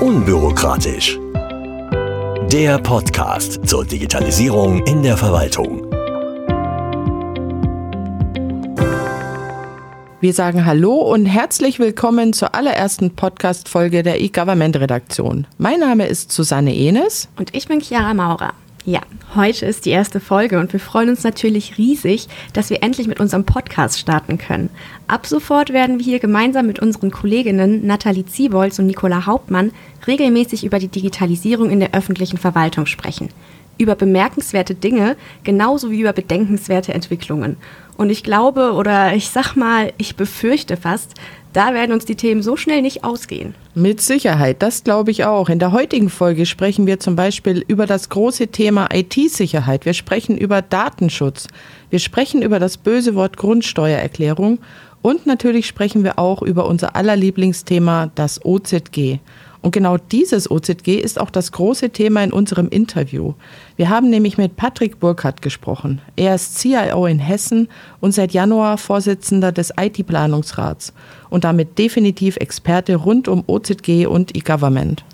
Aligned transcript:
Unbürokratisch. 0.00 1.18
Der 2.52 2.78
Podcast 2.78 3.66
zur 3.66 3.84
Digitalisierung 3.84 4.86
in 4.86 5.02
der 5.02 5.16
Verwaltung. 5.16 5.82
Wir 10.20 10.32
sagen 10.32 10.64
Hallo 10.64 10.94
und 10.94 11.26
herzlich 11.26 11.80
willkommen 11.80 12.32
zur 12.32 12.54
allerersten 12.54 13.16
Podcast-Folge 13.16 14.04
der 14.04 14.20
E-Government-Redaktion. 14.20 15.48
Mein 15.58 15.80
Name 15.80 16.06
ist 16.06 16.30
Susanne 16.30 16.76
Enes. 16.76 17.28
Und 17.36 17.56
ich 17.56 17.66
bin 17.66 17.80
Chiara 17.80 18.14
Maurer. 18.14 18.52
Ja, 18.88 19.02
heute 19.34 19.66
ist 19.66 19.84
die 19.84 19.90
erste 19.90 20.18
Folge 20.18 20.58
und 20.58 20.72
wir 20.72 20.80
freuen 20.80 21.10
uns 21.10 21.22
natürlich 21.22 21.76
riesig, 21.76 22.26
dass 22.54 22.70
wir 22.70 22.82
endlich 22.82 23.06
mit 23.06 23.20
unserem 23.20 23.44
Podcast 23.44 23.98
starten 23.98 24.38
können. 24.38 24.70
Ab 25.08 25.26
sofort 25.26 25.74
werden 25.74 25.98
wir 25.98 26.04
hier 26.06 26.20
gemeinsam 26.20 26.66
mit 26.66 26.78
unseren 26.78 27.10
Kolleginnen 27.10 27.86
Nathalie 27.86 28.24
Ziebolz 28.24 28.78
und 28.78 28.86
Nicola 28.86 29.26
Hauptmann 29.26 29.72
regelmäßig 30.06 30.64
über 30.64 30.78
die 30.78 30.88
Digitalisierung 30.88 31.68
in 31.68 31.80
der 31.80 31.92
öffentlichen 31.92 32.38
Verwaltung 32.38 32.86
sprechen. 32.86 33.28
Über 33.78 33.94
bemerkenswerte 33.94 34.74
Dinge, 34.74 35.16
genauso 35.44 35.90
wie 35.90 36.00
über 36.00 36.12
bedenkenswerte 36.12 36.92
Entwicklungen. 36.92 37.56
Und 37.96 38.10
ich 38.10 38.22
glaube 38.22 38.72
oder 38.74 39.14
ich 39.14 39.30
sag 39.30 39.56
mal, 39.56 39.92
ich 39.98 40.14
befürchte 40.14 40.76
fast, 40.76 41.14
da 41.52 41.74
werden 41.74 41.92
uns 41.92 42.04
die 42.04 42.14
Themen 42.14 42.42
so 42.42 42.56
schnell 42.56 42.82
nicht 42.82 43.02
ausgehen. 43.04 43.54
Mit 43.74 44.00
Sicherheit, 44.00 44.62
das 44.62 44.84
glaube 44.84 45.10
ich 45.10 45.24
auch. 45.24 45.48
In 45.48 45.58
der 45.58 45.72
heutigen 45.72 46.10
Folge 46.10 46.46
sprechen 46.46 46.86
wir 46.86 47.00
zum 47.00 47.16
Beispiel 47.16 47.64
über 47.66 47.86
das 47.86 48.08
große 48.10 48.48
Thema 48.48 48.88
IT-Sicherheit. 48.92 49.84
Wir 49.84 49.94
sprechen 49.94 50.36
über 50.36 50.62
Datenschutz. 50.62 51.48
Wir 51.90 51.98
sprechen 51.98 52.42
über 52.42 52.58
das 52.58 52.76
böse 52.76 53.14
Wort 53.14 53.36
Grundsteuererklärung. 53.36 54.58
Und 55.00 55.26
natürlich 55.26 55.66
sprechen 55.66 56.04
wir 56.04 56.18
auch 56.18 56.42
über 56.42 56.66
unser 56.66 56.94
aller 56.94 57.16
Lieblingsthema, 57.16 58.10
das 58.14 58.44
OZG. 58.44 59.18
Und 59.60 59.72
genau 59.72 59.96
dieses 59.96 60.50
OZG 60.50 61.00
ist 61.00 61.20
auch 61.20 61.30
das 61.30 61.50
große 61.52 61.90
Thema 61.90 62.22
in 62.22 62.32
unserem 62.32 62.68
Interview. 62.68 63.34
Wir 63.76 63.88
haben 63.88 64.08
nämlich 64.08 64.38
mit 64.38 64.56
Patrick 64.56 65.00
Burkhardt 65.00 65.42
gesprochen. 65.42 66.00
Er 66.16 66.36
ist 66.36 66.58
CIO 66.58 67.06
in 67.06 67.18
Hessen 67.18 67.68
und 68.00 68.12
seit 68.12 68.32
Januar 68.32 68.78
Vorsitzender 68.78 69.50
des 69.50 69.72
IT-Planungsrats 69.78 70.92
und 71.28 71.44
damit 71.44 71.78
definitiv 71.78 72.36
Experte 72.36 72.96
rund 72.96 73.26
um 73.26 73.42
OZG 73.46 74.06
und 74.06 74.36
E-Government. 74.36 75.04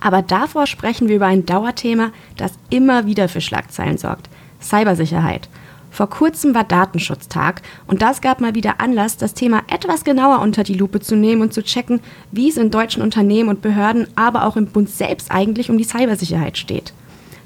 Aber 0.00 0.22
davor 0.22 0.66
sprechen 0.66 1.08
wir 1.08 1.16
über 1.16 1.26
ein 1.26 1.46
Dauerthema, 1.46 2.10
das 2.36 2.52
immer 2.70 3.06
wieder 3.06 3.28
für 3.28 3.40
Schlagzeilen 3.40 3.98
sorgt. 3.98 4.28
Cybersicherheit. 4.60 5.48
Vor 5.96 6.10
kurzem 6.10 6.54
war 6.54 6.64
Datenschutztag 6.64 7.62
und 7.86 8.02
das 8.02 8.20
gab 8.20 8.42
mal 8.42 8.54
wieder 8.54 8.82
Anlass, 8.82 9.16
das 9.16 9.32
Thema 9.32 9.62
etwas 9.72 10.04
genauer 10.04 10.40
unter 10.42 10.62
die 10.62 10.74
Lupe 10.74 11.00
zu 11.00 11.16
nehmen 11.16 11.40
und 11.40 11.54
zu 11.54 11.62
checken, 11.62 12.00
wie 12.30 12.50
es 12.50 12.58
in 12.58 12.70
deutschen 12.70 13.02
Unternehmen 13.02 13.48
und 13.48 13.62
Behörden, 13.62 14.06
aber 14.14 14.44
auch 14.44 14.58
im 14.58 14.66
Bund 14.66 14.90
selbst 14.90 15.30
eigentlich 15.30 15.70
um 15.70 15.78
die 15.78 15.84
Cybersicherheit 15.84 16.58
steht. 16.58 16.92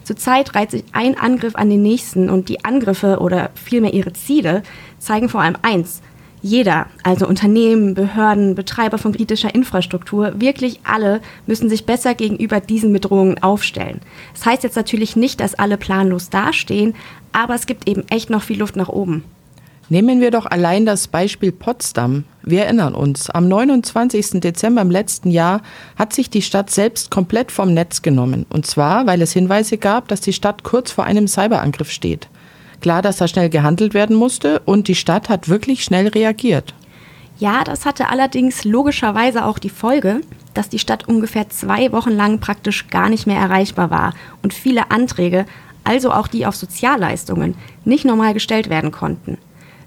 Zurzeit 0.03 0.57
reiht 0.57 0.73
sich 0.73 0.83
ein 0.91 1.17
Angriff 1.17 1.55
an 1.55 1.71
den 1.71 1.83
nächsten 1.83 2.29
und 2.29 2.49
die 2.49 2.65
Angriffe 2.65 3.21
oder 3.21 3.51
vielmehr 3.55 3.95
ihre 3.95 4.15
Ziele 4.15 4.65
zeigen 4.99 5.29
vor 5.29 5.43
allem 5.43 5.57
eins. 5.63 6.03
Jeder, 6.43 6.87
also 7.03 7.27
Unternehmen, 7.29 7.95
Behörden, 7.95 8.55
Betreiber 8.55 8.97
von 8.97 9.13
kritischer 9.13 9.55
Infrastruktur, 9.55 10.41
wirklich 10.41 10.81
alle 10.85 11.21
müssen 11.47 11.69
sich 11.69 11.85
besser 11.85 12.15
gegenüber 12.15 12.61
diesen 12.61 12.93
Bedrohungen 12.93 13.43
aufstellen. 13.43 14.01
Das 14.33 14.47
heißt 14.47 14.63
jetzt 14.63 14.77
natürlich 14.77 15.17
nicht, 15.17 15.41
dass 15.41 15.55
alle 15.55 15.77
planlos 15.77 16.31
dastehen, 16.31 16.95
aber 17.33 17.55
es 17.55 17.67
gibt 17.67 17.89
eben 17.89 18.09
echt 18.09 18.31
noch 18.31 18.43
viel 18.43 18.59
Luft 18.59 18.77
nach 18.77 18.89
oben. 18.89 19.25
Nehmen 19.93 20.21
wir 20.21 20.31
doch 20.31 20.47
allein 20.47 20.87
das 20.87 21.09
Beispiel 21.09 21.51
Potsdam. 21.51 22.25
Wir 22.43 22.63
erinnern 22.63 22.95
uns, 22.95 23.29
am 23.29 23.49
29. 23.49 24.41
Dezember 24.41 24.83
im 24.83 24.91
letzten 24.91 25.31
Jahr 25.31 25.63
hat 25.97 26.13
sich 26.13 26.31
die 26.31 26.43
Stadt 26.43 26.71
selbst 26.71 27.11
komplett 27.11 27.51
vom 27.51 27.75
Netz 27.75 28.01
genommen. 28.01 28.47
Und 28.51 28.67
zwar, 28.67 29.07
weil 29.07 29.21
es 29.21 29.33
Hinweise 29.33 29.79
gab, 29.79 30.07
dass 30.07 30.21
die 30.21 30.33
Stadt 30.33 30.63
kurz 30.63 30.93
vor 30.93 31.05
einem 31.05 31.27
Cyberangriff 31.27 31.91
steht. 31.91 32.29
Klar, 32.81 33.03
dass 33.03 33.19
da 33.19 33.29
schnell 33.29 33.51
gehandelt 33.51 33.95
werden 33.95 34.17
musste 34.17 34.61
und 34.65 34.89
die 34.89 34.95
Stadt 34.95 35.29
hat 35.29 35.49
wirklich 35.49 35.85
schnell 35.85 36.09
reagiert. 36.09 36.75
Ja, 37.39 37.65
das 37.65 37.87
hatte 37.87 38.09
allerdings 38.09 38.65
logischerweise 38.65 39.45
auch 39.45 39.59
die 39.59 39.71
Folge, 39.71 40.21
dass 40.55 40.69
die 40.69 40.79
Stadt 40.79 41.09
ungefähr 41.09 41.49
zwei 41.49 41.93
Wochen 41.93 42.11
lang 42.11 42.39
praktisch 42.41 42.89
gar 42.89 43.09
nicht 43.09 43.27
mehr 43.27 43.39
erreichbar 43.39 43.91
war 43.91 44.15
und 44.43 44.53
viele 44.53 44.91
Anträge, 44.91 45.47
also 45.85 46.13
auch 46.13 46.29
die 46.29 46.45
auf 46.45 46.57
Sozialleistungen, 46.57 47.55
nicht 47.85 48.05
normal 48.05 48.35
gestellt 48.35 48.69
werden 48.69 48.91
konnten. 48.91 49.39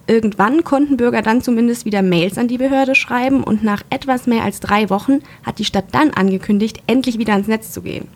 Irgendwann 0.05 0.63
konnten 0.63 0.97
Bürger 0.97 1.21
dann 1.21 1.41
zumindest 1.41 1.85
wieder 1.85 2.01
Mails 2.01 2.37
an 2.37 2.47
die 2.47 2.57
Behörde 2.57 2.93
schreiben 2.93 3.43
und 3.43 3.63
nach 3.63 3.83
etwas 3.89 4.27
mehr 4.27 4.43
als 4.43 4.59
drei 4.59 4.89
Wochen 4.89 5.19
hat 5.43 5.59
die 5.59 5.65
Stadt 5.65 5.85
dann 5.91 6.11
angekündigt, 6.11 6.81
endlich 6.87 7.19
wieder 7.19 7.33
ans 7.33 7.47
Netz 7.47 7.71
zu 7.71 7.81
gehen. 7.81 8.07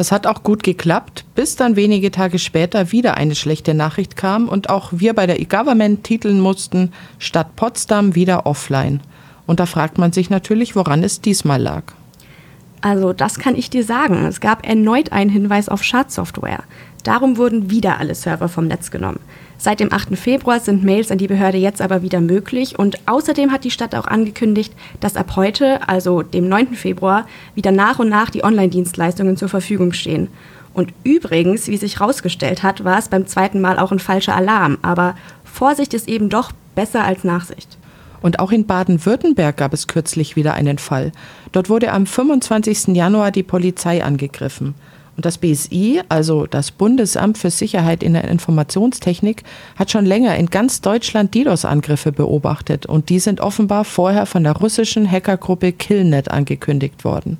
Das 0.00 0.12
hat 0.12 0.26
auch 0.26 0.42
gut 0.42 0.62
geklappt, 0.62 1.26
bis 1.34 1.56
dann 1.56 1.76
wenige 1.76 2.10
Tage 2.10 2.38
später 2.38 2.90
wieder 2.90 3.18
eine 3.18 3.34
schlechte 3.34 3.74
Nachricht 3.74 4.16
kam 4.16 4.48
und 4.48 4.70
auch 4.70 4.92
wir 4.92 5.12
bei 5.12 5.26
der 5.26 5.40
E-Government 5.40 6.04
titeln 6.04 6.40
mussten, 6.40 6.92
Stadt 7.18 7.54
Potsdam 7.54 8.14
wieder 8.14 8.46
offline. 8.46 9.02
Und 9.46 9.60
da 9.60 9.66
fragt 9.66 9.98
man 9.98 10.10
sich 10.10 10.30
natürlich, 10.30 10.74
woran 10.74 11.02
es 11.02 11.20
diesmal 11.20 11.60
lag. 11.60 11.82
Also 12.80 13.12
das 13.12 13.38
kann 13.38 13.54
ich 13.54 13.68
dir 13.68 13.84
sagen. 13.84 14.24
Es 14.24 14.40
gab 14.40 14.66
erneut 14.66 15.12
einen 15.12 15.28
Hinweis 15.28 15.68
auf 15.68 15.84
Schadsoftware. 15.84 16.64
Darum 17.04 17.36
wurden 17.36 17.68
wieder 17.68 17.98
alle 17.98 18.14
Server 18.14 18.48
vom 18.48 18.68
Netz 18.68 18.90
genommen. 18.90 19.20
Seit 19.62 19.78
dem 19.78 19.92
8. 19.92 20.16
Februar 20.16 20.58
sind 20.58 20.84
Mails 20.84 21.10
an 21.10 21.18
die 21.18 21.26
Behörde 21.26 21.58
jetzt 21.58 21.82
aber 21.82 22.00
wieder 22.00 22.22
möglich 22.22 22.78
und 22.78 22.96
außerdem 23.06 23.52
hat 23.52 23.62
die 23.62 23.70
Stadt 23.70 23.94
auch 23.94 24.06
angekündigt, 24.06 24.72
dass 25.00 25.16
ab 25.16 25.36
heute, 25.36 25.86
also 25.86 26.22
dem 26.22 26.48
9. 26.48 26.68
Februar, 26.68 27.26
wieder 27.54 27.70
nach 27.70 27.98
und 27.98 28.08
nach 28.08 28.30
die 28.30 28.42
Online-Dienstleistungen 28.42 29.36
zur 29.36 29.50
Verfügung 29.50 29.92
stehen. 29.92 30.28
Und 30.72 30.94
übrigens, 31.04 31.68
wie 31.68 31.76
sich 31.76 32.00
herausgestellt 32.00 32.62
hat, 32.62 32.84
war 32.84 32.98
es 32.98 33.10
beim 33.10 33.26
zweiten 33.26 33.60
Mal 33.60 33.78
auch 33.78 33.92
ein 33.92 33.98
falscher 33.98 34.34
Alarm, 34.34 34.78
aber 34.80 35.14
Vorsicht 35.44 35.92
ist 35.92 36.08
eben 36.08 36.30
doch 36.30 36.52
besser 36.74 37.04
als 37.04 37.22
Nachsicht. 37.22 37.76
Und 38.22 38.38
auch 38.38 38.52
in 38.52 38.66
Baden-Württemberg 38.66 39.58
gab 39.58 39.74
es 39.74 39.86
kürzlich 39.86 40.36
wieder 40.36 40.54
einen 40.54 40.78
Fall. 40.78 41.12
Dort 41.52 41.68
wurde 41.68 41.92
am 41.92 42.06
25. 42.06 42.96
Januar 42.96 43.30
die 43.30 43.42
Polizei 43.42 44.02
angegriffen. 44.02 44.74
Und 45.16 45.26
das 45.26 45.38
BSI, 45.38 46.02
also 46.08 46.46
das 46.46 46.70
Bundesamt 46.70 47.38
für 47.38 47.50
Sicherheit 47.50 48.02
in 48.02 48.14
der 48.14 48.28
Informationstechnik, 48.28 49.42
hat 49.76 49.90
schon 49.90 50.06
länger 50.06 50.36
in 50.36 50.46
ganz 50.46 50.80
Deutschland 50.80 51.34
DDoS-Angriffe 51.34 52.12
beobachtet. 52.12 52.86
Und 52.86 53.08
die 53.08 53.18
sind 53.18 53.40
offenbar 53.40 53.84
vorher 53.84 54.26
von 54.26 54.44
der 54.44 54.56
russischen 54.56 55.10
Hackergruppe 55.10 55.72
Killnet 55.72 56.30
angekündigt 56.30 57.04
worden. 57.04 57.38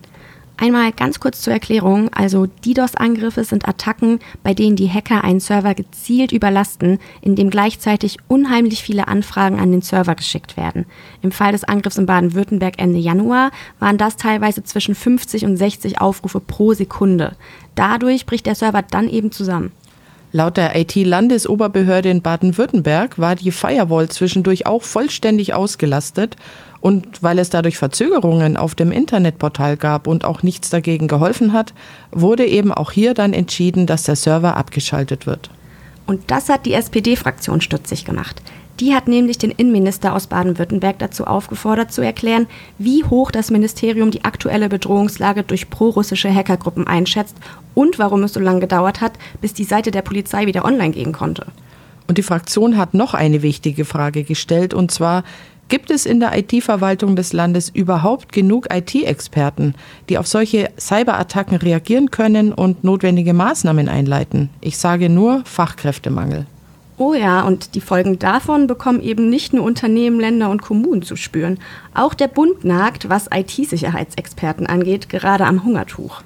Einmal 0.61 0.93
ganz 0.93 1.21
kurz 1.21 1.41
zur 1.41 1.55
Erklärung. 1.55 2.11
Also 2.13 2.45
DDoS-Angriffe 2.45 3.45
sind 3.45 3.67
Attacken, 3.67 4.19
bei 4.43 4.53
denen 4.53 4.77
die 4.77 4.91
Hacker 4.91 5.25
einen 5.25 5.41
Server 5.41 5.75
gezielt 5.75 6.33
überlasten, 6.33 6.99
indem 7.23 7.49
gleichzeitig 7.49 8.19
unheimlich 8.29 8.83
viele 8.83 9.09
Anfragen 9.09 9.59
an 9.59 9.73
den 9.73 9.81
Server 9.81 10.15
geschickt 10.15 10.59
werden. 10.59 10.85
Im 11.23 11.33
Fall 11.33 11.53
des 11.53 11.65
Angriffs 11.65 11.97
in 11.97 12.05
Baden-Württemberg 12.05 12.75
Ende 12.77 12.99
Januar 12.99 13.53
waren 13.79 13.97
das 13.97 14.19
teilweise 14.19 14.63
zwischen 14.63 14.95
50 14.95 15.47
und 15.47 15.57
60 15.57 15.99
Aufrufe 15.99 16.41
pro 16.41 16.75
Sekunde. 16.75 17.37
Dadurch 17.75 18.27
bricht 18.27 18.45
der 18.45 18.55
Server 18.55 18.83
dann 18.83 19.09
eben 19.09 19.33
zusammen. 19.33 19.73
Laut 20.33 20.59
der 20.59 20.79
IT-Landesoberbehörde 20.79 22.11
in 22.11 22.23
Baden-Württemberg 22.23 23.19
war 23.19 23.35
die 23.35 23.51
Firewall 23.51 24.11
zwischendurch 24.11 24.65
auch 24.67 24.83
vollständig 24.83 25.55
ausgelastet 25.55 26.37
und 26.81 27.23
weil 27.23 27.39
es 27.39 27.51
dadurch 27.51 27.77
Verzögerungen 27.77 28.57
auf 28.57 28.75
dem 28.75 28.93
Internetportal 28.93 29.77
gab 29.77 30.07
und 30.07 30.25
auch 30.25 30.43
nichts 30.43 30.71
dagegen 30.71 31.09
geholfen 31.09 31.53
hat, 31.53 31.75
wurde 32.11 32.47
eben 32.47 32.73
auch 32.73 32.93
hier 32.93 33.15
dann 33.15 33.33
entschieden, 33.33 33.87
dass 33.87 34.05
der 34.05 34.17
Server 34.17 34.57
abgeschaltet 34.57 35.27
wird. 35.27 35.51
Und 36.07 36.31
das 36.31 36.49
hat 36.49 36.67
die 36.67 36.73
SPD-Fraktion 36.73 37.61
stutzig 37.61 38.05
gemacht. 38.05 38.43
Die 38.81 38.95
hat 38.95 39.09
nämlich 39.09 39.37
den 39.37 39.51
Innenminister 39.51 40.15
aus 40.15 40.27
Baden-Württemberg 40.27 40.99
dazu 40.99 41.27
aufgefordert, 41.27 41.93
zu 41.93 42.01
erklären, 42.01 42.47
wie 42.79 43.05
hoch 43.05 43.31
das 43.31 43.51
Ministerium 43.51 44.11
die 44.11 44.25
aktuelle 44.25 44.71
Bedrohungslage 44.71 45.43
durch 45.43 45.69
prorussische 45.69 46.35
Hackergruppen 46.35 46.87
einschätzt 46.87 47.37
und 47.75 47.99
warum 47.99 48.23
es 48.23 48.33
so 48.33 48.41
lange 48.41 48.61
gedauert 48.61 49.03
hat, 49.03 49.13
bis 49.43 49.53
die 49.53 49.65
Seite 49.65 49.91
der 49.91 50.01
Polizei 50.01 50.47
wieder 50.47 50.65
online 50.65 50.93
gehen 50.93 51.13
konnte. 51.13 51.47
Und 52.09 52.19
die 52.19 52.23
Fraktion 52.23 52.77
hat 52.77 52.95
noch 52.95 53.15
eine 53.15 53.43
wichtige 53.43 53.85
Frage 53.85 54.25
gestellt, 54.25 54.75
und 54.75 54.91
zwar, 54.91 55.23
Gibt 55.71 55.93
es 55.93 56.05
in 56.05 56.19
der 56.19 56.37
IT-Verwaltung 56.37 57.15
des 57.15 57.33
Landes 57.33 57.69
überhaupt 57.69 58.33
genug 58.33 58.67
IT-Experten, 58.75 59.77
die 60.09 60.19
auf 60.19 60.27
solche 60.27 60.69
Cyberattacken 60.77 61.59
reagieren 61.59 62.11
können 62.11 62.53
und 62.53 62.83
notwendige 62.83 63.35
Maßnahmen 63.35 63.89
einleiten? 63.89 64.51
Ich 64.61 64.79
sage 64.79 65.09
nur 65.09 65.43
Fachkräftemangel. 65.45 66.47
Oh 66.99 67.15
ja, 67.15 67.43
und 67.43 67.77
die 67.77 67.81
Folgen 67.81 68.19
davon 68.19 68.67
bekommen 68.67 69.01
eben 69.01 69.31
nicht 69.31 69.53
nur 69.53 69.63
Unternehmen, 69.63 70.19
Länder 70.19 70.51
und 70.51 70.61
Kommunen 70.61 71.03
zu 71.03 71.15
spüren. 71.15 71.61
Auch 71.95 72.15
der 72.15 72.27
Bund 72.27 72.65
nagt, 72.65 73.09
was 73.09 73.29
IT-Sicherheitsexperten 73.33 74.67
angeht, 74.67 75.09
gerade 75.09 75.47
am 75.47 75.65
Hungertuch. 75.65 76.23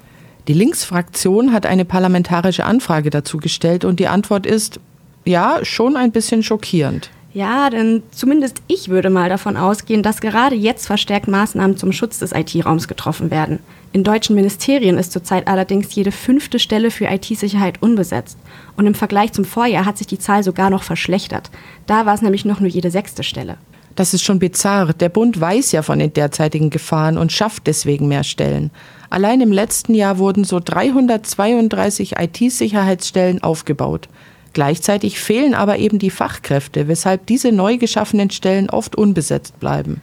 Die 0.47 0.53
Linksfraktion 0.53 1.53
hat 1.53 1.67
eine 1.67 1.85
parlamentarische 1.85 2.65
Anfrage 2.65 3.11
dazu 3.11 3.37
gestellt 3.37 3.85
und 3.85 3.99
die 3.99 4.07
Antwort 4.07 4.47
ist, 4.47 4.79
ja, 5.23 5.59
schon 5.61 5.97
ein 5.97 6.11
bisschen 6.11 6.41
schockierend. 6.41 7.11
Ja, 7.35 7.69
denn 7.69 8.01
zumindest 8.11 8.61
ich 8.67 8.87
würde 8.87 9.09
mal 9.09 9.27
davon 9.27 9.57
ausgehen, 9.57 10.01
dass 10.01 10.21
gerade 10.21 10.55
jetzt 10.55 10.87
verstärkt 10.87 11.27
Maßnahmen 11.27 11.75
zum 11.75 11.91
Schutz 11.91 12.17
des 12.19 12.31
IT-Raums 12.31 12.87
getroffen 12.87 13.29
werden. 13.29 13.59
In 13.91 14.05
deutschen 14.05 14.37
Ministerien 14.37 14.97
ist 14.97 15.11
zurzeit 15.11 15.49
allerdings 15.49 15.93
jede 15.93 16.13
fünfte 16.13 16.59
Stelle 16.59 16.91
für 16.91 17.07
IT-Sicherheit 17.07 17.81
unbesetzt. 17.81 18.37
Und 18.77 18.87
im 18.87 18.93
Vergleich 18.93 19.33
zum 19.33 19.43
Vorjahr 19.43 19.83
hat 19.83 19.97
sich 19.97 20.07
die 20.07 20.17
Zahl 20.17 20.43
sogar 20.43 20.69
noch 20.69 20.83
verschlechtert. 20.83 21.51
Da 21.87 22.05
war 22.05 22.13
es 22.13 22.21
nämlich 22.21 22.45
noch 22.45 22.61
nur 22.61 22.69
jede 22.69 22.89
sechste 22.89 23.21
Stelle. 23.21 23.57
Das 23.95 24.13
ist 24.13 24.23
schon 24.23 24.39
bizarr. 24.39 24.93
Der 24.93 25.09
Bund 25.09 25.37
weiß 25.39 25.73
ja 25.73 25.81
von 25.81 25.99
den 25.99 26.13
derzeitigen 26.13 26.69
Gefahren 26.69 27.17
und 27.17 27.33
schafft 27.33 27.67
deswegen 27.67 28.07
mehr 28.07 28.23
Stellen. 28.23 28.71
Allein 29.09 29.41
im 29.41 29.51
letzten 29.51 29.93
Jahr 29.93 30.19
wurden 30.19 30.45
so 30.45 30.61
332 30.63 32.13
IT-Sicherheitsstellen 32.17 33.43
aufgebaut. 33.43 34.07
Gleichzeitig 34.55 35.19
fehlen 35.19 35.53
aber 35.53 35.79
eben 35.79 35.99
die 35.99 36.09
Fachkräfte, 36.09 36.87
weshalb 36.87 37.25
diese 37.25 37.51
neu 37.51 37.75
geschaffenen 37.75 38.29
Stellen 38.29 38.69
oft 38.69 38.95
unbesetzt 38.95 39.59
bleiben. 39.59 40.01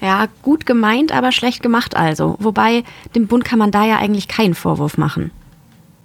Ja, 0.00 0.28
gut 0.42 0.64
gemeint, 0.64 1.10
aber 1.10 1.32
schlecht 1.32 1.60
gemacht 1.60 1.96
also. 1.96 2.36
Wobei, 2.38 2.84
dem 3.16 3.26
Bund 3.26 3.44
kann 3.44 3.58
man 3.58 3.72
da 3.72 3.84
ja 3.84 3.98
eigentlich 3.98 4.28
keinen 4.28 4.54
Vorwurf 4.54 4.96
machen. 4.96 5.32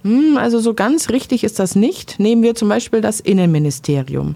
Hm, 0.02 0.36
also 0.36 0.58
so 0.58 0.74
ganz 0.74 1.10
richtig 1.10 1.44
ist 1.44 1.60
das 1.60 1.76
nicht. 1.76 2.18
Nehmen 2.18 2.42
wir 2.42 2.56
zum 2.56 2.68
Beispiel 2.68 3.00
das 3.00 3.20
Innenministerium. 3.20 4.34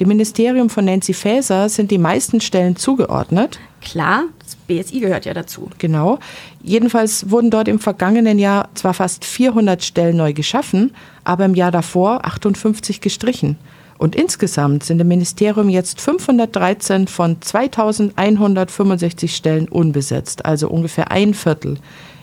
Dem 0.00 0.08
Ministerium 0.08 0.70
von 0.70 0.84
Nancy 0.84 1.12
Faeser 1.12 1.68
sind 1.68 1.90
die 1.90 1.98
meisten 1.98 2.40
Stellen 2.40 2.76
zugeordnet. 2.76 3.58
Klar, 3.80 4.24
das 4.38 4.54
BSI 4.54 5.00
gehört 5.00 5.24
ja 5.24 5.34
dazu. 5.34 5.70
Genau. 5.78 6.20
Jedenfalls 6.62 7.30
wurden 7.30 7.50
dort 7.50 7.66
im 7.66 7.80
vergangenen 7.80 8.38
Jahr 8.38 8.68
zwar 8.74 8.94
fast 8.94 9.24
400 9.24 9.82
Stellen 9.82 10.16
neu 10.16 10.32
geschaffen, 10.32 10.92
aber 11.24 11.46
im 11.46 11.54
Jahr 11.54 11.72
davor 11.72 12.24
58 12.24 13.00
gestrichen. 13.00 13.56
Und 13.98 14.14
insgesamt 14.14 14.84
sind 14.84 15.00
im 15.00 15.08
Ministerium 15.08 15.68
jetzt 15.68 16.00
513 16.00 17.08
von 17.08 17.42
2165 17.42 19.34
Stellen 19.34 19.68
unbesetzt, 19.68 20.44
also 20.44 20.68
ungefähr 20.68 21.10
ein 21.10 21.34
Viertel. 21.34 21.78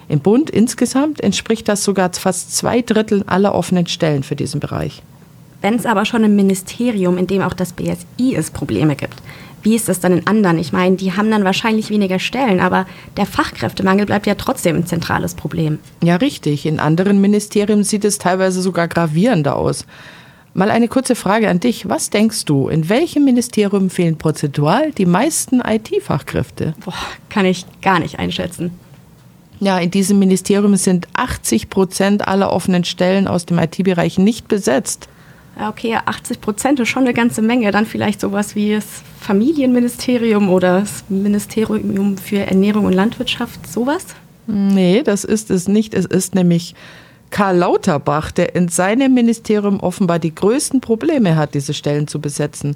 Im 0.08 0.22
Bund 0.22 0.50
insgesamt 0.50 1.20
entspricht 1.20 1.68
das 1.68 1.84
sogar 1.84 2.14
fast 2.14 2.56
zwei 2.56 2.82
Dritteln 2.82 3.28
aller 3.28 3.54
offenen 3.54 3.88
Stellen 3.88 4.24
für 4.24 4.38
diesen 4.38 4.62
Bereich. 4.62 5.02
Wenn 5.66 5.78
es 5.78 5.88
aber 5.88 6.06
schon 6.06 6.24
im 6.24 6.36
Ministerium, 6.36 7.18
in 7.18 7.26
dem 7.26 7.42
auch 7.42 7.56
das 7.56 7.74
BSI 7.74 8.36
ist, 8.36 8.54
Probleme 8.54 8.96
gibt, 8.96 9.16
wie 9.64 9.74
ist 9.74 9.90
das 9.90 10.00
dann 10.00 10.12
in 10.12 10.28
anderen? 10.28 10.60
Ich 10.60 10.72
meine, 10.72 10.96
die 10.96 11.14
haben 11.14 11.32
dann 11.32 11.44
wahrscheinlich 11.44 11.90
weniger 11.90 12.20
Stellen, 12.20 12.60
aber 12.60 12.86
der 13.18 13.26
Fachkräftemangel 13.26 14.06
bleibt 14.06 14.28
ja 14.28 14.36
trotzdem 14.36 14.76
ein 14.76 14.86
zentrales 14.86 15.34
Problem. 15.34 15.80
Ja, 16.04 16.18
richtig. 16.18 16.68
In 16.68 16.80
anderen 16.80 17.20
Ministerien 17.20 17.84
sieht 17.84 18.06
es 18.06 18.20
teilweise 18.20 18.62
sogar 18.62 18.88
gravierender 18.88 19.56
aus. 19.56 19.88
Mal 20.54 20.70
eine 20.70 20.88
kurze 20.88 21.16
Frage 21.16 21.50
an 21.50 21.60
dich. 21.60 21.90
Was 21.90 22.12
denkst 22.12 22.46
du, 22.46 22.68
in 22.70 22.88
welchem 22.88 23.26
Ministerium 23.26 23.90
fehlen 23.90 24.20
prozentual 24.20 24.92
die 24.92 25.08
meisten 25.08 25.62
IT-Fachkräfte? 25.62 26.76
Boah, 26.86 26.94
kann 27.30 27.48
ich 27.48 27.66
gar 27.82 27.98
nicht 27.98 28.20
einschätzen. 28.20 28.70
Ja, 29.60 29.80
in 29.80 29.90
diesem 29.90 30.20
Ministerium 30.20 30.76
sind 30.76 31.08
80 31.14 31.72
Prozent 31.72 32.28
aller 32.28 32.54
offenen 32.54 32.84
Stellen 32.84 33.28
aus 33.28 33.48
dem 33.48 33.58
IT-Bereich 33.58 34.20
nicht 34.20 34.48
besetzt. 34.48 35.10
Ja, 35.58 35.70
okay, 35.70 35.98
80 36.06 36.42
Prozent 36.42 36.80
ist 36.80 36.90
schon 36.90 37.04
eine 37.04 37.14
ganze 37.14 37.42
Menge. 37.42 37.72
Dann 37.72 37.86
vielleicht 37.86 38.20
sowas 38.20 38.56
wie 38.56 38.74
das 38.74 38.86
Familienministerium 39.22 40.50
oder 40.50 40.82
das 40.82 41.06
Ministerium 41.10 42.18
für 42.18 42.40
Ernährung 42.40 42.86
und 42.86 42.94
Landwirtschaft, 42.94 43.66
sowas? 43.68 44.06
Nee, 44.48 45.02
das 45.04 45.24
ist 45.24 45.50
es 45.50 45.68
nicht. 45.68 45.94
Es 45.94 46.06
ist 46.06 46.36
nämlich 46.36 46.76
Karl 47.30 47.58
Lauterbach, 47.58 48.32
der 48.32 48.56
in 48.56 48.68
seinem 48.68 49.14
Ministerium 49.14 49.80
offenbar 49.80 50.20
die 50.20 50.36
größten 50.36 50.82
Probleme 50.82 51.36
hat, 51.36 51.54
diese 51.54 51.74
Stellen 51.74 52.08
zu 52.08 52.20
besetzen. 52.20 52.76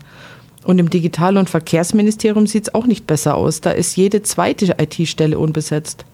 Und 0.63 0.79
im 0.79 0.89
Digital- 0.89 1.37
und 1.37 1.49
Verkehrsministerium 1.49 2.47
sieht 2.47 2.67
es 2.67 2.73
auch 2.73 2.85
nicht 2.85 3.07
besser 3.07 3.35
aus. 3.35 3.61
Da 3.61 3.71
ist 3.71 3.95
jede 3.95 4.23
zweite 4.23 4.75
IT-Stelle 4.79 5.37
unbesetzt. 5.37 6.05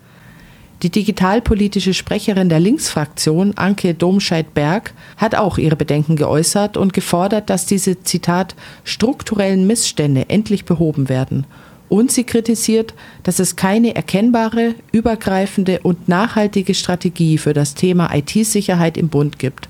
Die 0.84 0.90
digitalpolitische 0.90 1.94
Sprecherin 1.94 2.50
der 2.50 2.60
Linksfraktion, 2.60 3.54
Anke 3.56 3.94
Domscheit-Berg, 3.94 4.94
hat 5.18 5.34
auch 5.34 5.58
ihre 5.58 5.78
Bedenken 5.78 6.18
geäußert 6.18 6.76
und 6.76 6.94
gefordert, 6.94 7.50
dass 7.50 7.66
diese, 7.66 8.02
Zitat, 8.04 8.56
strukturellen 8.84 9.68
Missstände 9.68 10.30
endlich 10.30 10.66
behoben 10.66 11.08
werden. 11.08 11.46
Und 11.88 12.12
sie 12.12 12.24
kritisiert, 12.24 12.94
dass 13.24 13.40
es 13.40 13.56
keine 13.56 13.96
erkennbare, 13.96 14.76
übergreifende 14.92 15.80
und 15.82 16.10
nachhaltige 16.10 16.74
Strategie 16.74 17.38
für 17.38 17.54
das 17.54 17.76
Thema 17.76 18.14
IT-Sicherheit 18.14 18.98
im 18.98 19.08
Bund 19.08 19.40
gibt. 19.40 19.70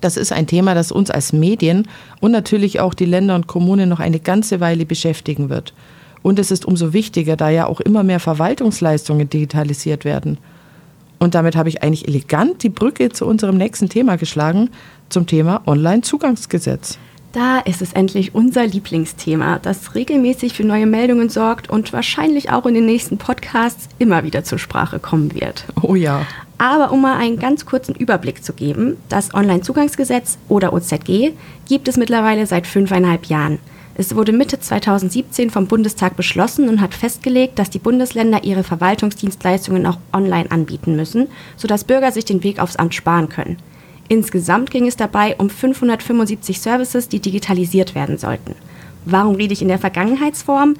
Das 0.00 0.16
ist 0.16 0.32
ein 0.32 0.46
Thema, 0.46 0.74
das 0.74 0.90
uns 0.90 1.10
als 1.10 1.32
Medien 1.32 1.86
und 2.20 2.32
natürlich 2.32 2.80
auch 2.80 2.94
die 2.94 3.04
Länder 3.04 3.34
und 3.34 3.46
Kommunen 3.46 3.88
noch 3.88 4.00
eine 4.00 4.18
ganze 4.18 4.58
Weile 4.58 4.86
beschäftigen 4.86 5.48
wird. 5.48 5.74
Und 6.22 6.38
es 6.38 6.50
ist 6.50 6.64
umso 6.64 6.92
wichtiger, 6.92 7.36
da 7.36 7.48
ja 7.50 7.66
auch 7.66 7.80
immer 7.80 8.02
mehr 8.02 8.20
Verwaltungsleistungen 8.20 9.30
digitalisiert 9.30 10.04
werden. 10.04 10.38
Und 11.18 11.34
damit 11.34 11.54
habe 11.54 11.68
ich 11.68 11.82
eigentlich 11.82 12.08
elegant 12.08 12.62
die 12.62 12.70
Brücke 12.70 13.10
zu 13.10 13.26
unserem 13.26 13.56
nächsten 13.56 13.88
Thema 13.88 14.16
geschlagen, 14.16 14.70
zum 15.10 15.26
Thema 15.26 15.62
Online-Zugangsgesetz. 15.66 16.98
Da 17.32 17.60
ist 17.60 17.80
es 17.80 17.92
endlich 17.92 18.34
unser 18.34 18.66
Lieblingsthema, 18.66 19.60
das 19.60 19.94
regelmäßig 19.94 20.52
für 20.52 20.64
neue 20.64 20.86
Meldungen 20.86 21.28
sorgt 21.28 21.70
und 21.70 21.92
wahrscheinlich 21.92 22.50
auch 22.50 22.66
in 22.66 22.74
den 22.74 22.86
nächsten 22.86 23.18
Podcasts 23.18 23.88
immer 23.98 24.24
wieder 24.24 24.42
zur 24.42 24.58
Sprache 24.58 24.98
kommen 24.98 25.32
wird. 25.34 25.64
Oh 25.80 25.94
ja. 25.94 26.26
Aber 26.58 26.90
um 26.90 27.02
mal 27.02 27.18
einen 27.18 27.38
ganz 27.38 27.66
kurzen 27.66 27.94
Überblick 27.94 28.42
zu 28.42 28.52
geben, 28.52 28.96
das 29.08 29.32
Online-Zugangsgesetz 29.32 30.38
oder 30.48 30.72
OZG 30.72 31.32
gibt 31.68 31.86
es 31.86 31.96
mittlerweile 31.96 32.46
seit 32.46 32.66
fünfeinhalb 32.66 33.26
Jahren. 33.26 33.58
Es 34.00 34.16
wurde 34.16 34.32
Mitte 34.32 34.58
2017 34.58 35.50
vom 35.50 35.66
Bundestag 35.66 36.16
beschlossen 36.16 36.70
und 36.70 36.80
hat 36.80 36.94
festgelegt, 36.94 37.58
dass 37.58 37.68
die 37.68 37.78
Bundesländer 37.78 38.44
ihre 38.44 38.64
Verwaltungsdienstleistungen 38.64 39.84
auch 39.84 39.98
online 40.10 40.50
anbieten 40.50 40.96
müssen, 40.96 41.28
sodass 41.58 41.84
Bürger 41.84 42.10
sich 42.10 42.24
den 42.24 42.42
Weg 42.42 42.60
aufs 42.60 42.76
Amt 42.76 42.94
sparen 42.94 43.28
können. 43.28 43.58
Insgesamt 44.08 44.70
ging 44.70 44.86
es 44.86 44.96
dabei 44.96 45.36
um 45.36 45.50
575 45.50 46.62
Services, 46.62 47.10
die 47.10 47.20
digitalisiert 47.20 47.94
werden 47.94 48.16
sollten. 48.16 48.54
Warum 49.04 49.34
rede 49.34 49.52
ich 49.52 49.60
in 49.60 49.68
der 49.68 49.78
Vergangenheitsform? 49.78 50.76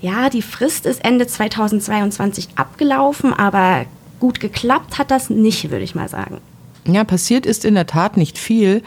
Ja, 0.00 0.30
die 0.30 0.40
Frist 0.40 0.86
ist 0.86 1.04
Ende 1.04 1.26
2022 1.26 2.50
abgelaufen, 2.54 3.32
aber 3.32 3.86
gut 4.20 4.38
geklappt 4.38 5.00
hat 5.00 5.10
das 5.10 5.30
nicht, 5.30 5.72
würde 5.72 5.82
ich 5.82 5.96
mal 5.96 6.08
sagen. 6.08 6.38
Ja, 6.86 7.02
passiert 7.02 7.44
ist 7.44 7.64
in 7.64 7.74
der 7.74 7.88
Tat 7.88 8.16
nicht 8.16 8.38
viel. 8.38 8.82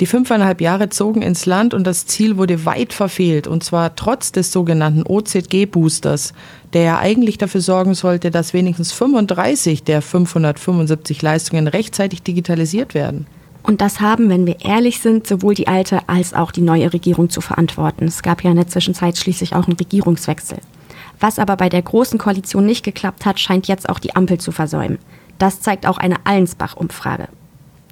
Die 0.00 0.06
fünfeinhalb 0.06 0.60
Jahre 0.60 0.90
zogen 0.90 1.22
ins 1.22 1.46
Land 1.46 1.72
und 1.72 1.86
das 1.86 2.06
Ziel 2.06 2.36
wurde 2.36 2.66
weit 2.66 2.92
verfehlt, 2.92 3.46
und 3.46 3.64
zwar 3.64 3.96
trotz 3.96 4.30
des 4.30 4.52
sogenannten 4.52 5.04
OZG-Boosters, 5.06 6.34
der 6.74 6.82
ja 6.82 6.98
eigentlich 6.98 7.38
dafür 7.38 7.62
sorgen 7.62 7.94
sollte, 7.94 8.30
dass 8.30 8.52
wenigstens 8.52 8.92
35 8.92 9.84
der 9.84 10.02
575 10.02 11.22
Leistungen 11.22 11.66
rechtzeitig 11.66 12.22
digitalisiert 12.22 12.92
werden. 12.92 13.26
Und 13.62 13.80
das 13.80 14.00
haben, 14.00 14.28
wenn 14.28 14.46
wir 14.46 14.60
ehrlich 14.64 15.00
sind, 15.00 15.26
sowohl 15.26 15.54
die 15.54 15.66
alte 15.66 16.08
als 16.08 16.34
auch 16.34 16.52
die 16.52 16.60
neue 16.60 16.92
Regierung 16.92 17.30
zu 17.30 17.40
verantworten. 17.40 18.04
Es 18.04 18.22
gab 18.22 18.44
ja 18.44 18.50
in 18.50 18.56
der 18.56 18.68
Zwischenzeit 18.68 19.16
schließlich 19.16 19.54
auch 19.54 19.66
einen 19.66 19.78
Regierungswechsel. 19.78 20.58
Was 21.20 21.38
aber 21.38 21.56
bei 21.56 21.70
der 21.70 21.82
Großen 21.82 22.18
Koalition 22.18 22.66
nicht 22.66 22.84
geklappt 22.84 23.24
hat, 23.24 23.40
scheint 23.40 23.66
jetzt 23.66 23.88
auch 23.88 23.98
die 23.98 24.14
Ampel 24.14 24.38
zu 24.38 24.52
versäumen. 24.52 24.98
Das 25.38 25.62
zeigt 25.62 25.86
auch 25.86 25.96
eine 25.96 26.16
Allensbach-Umfrage. 26.24 27.28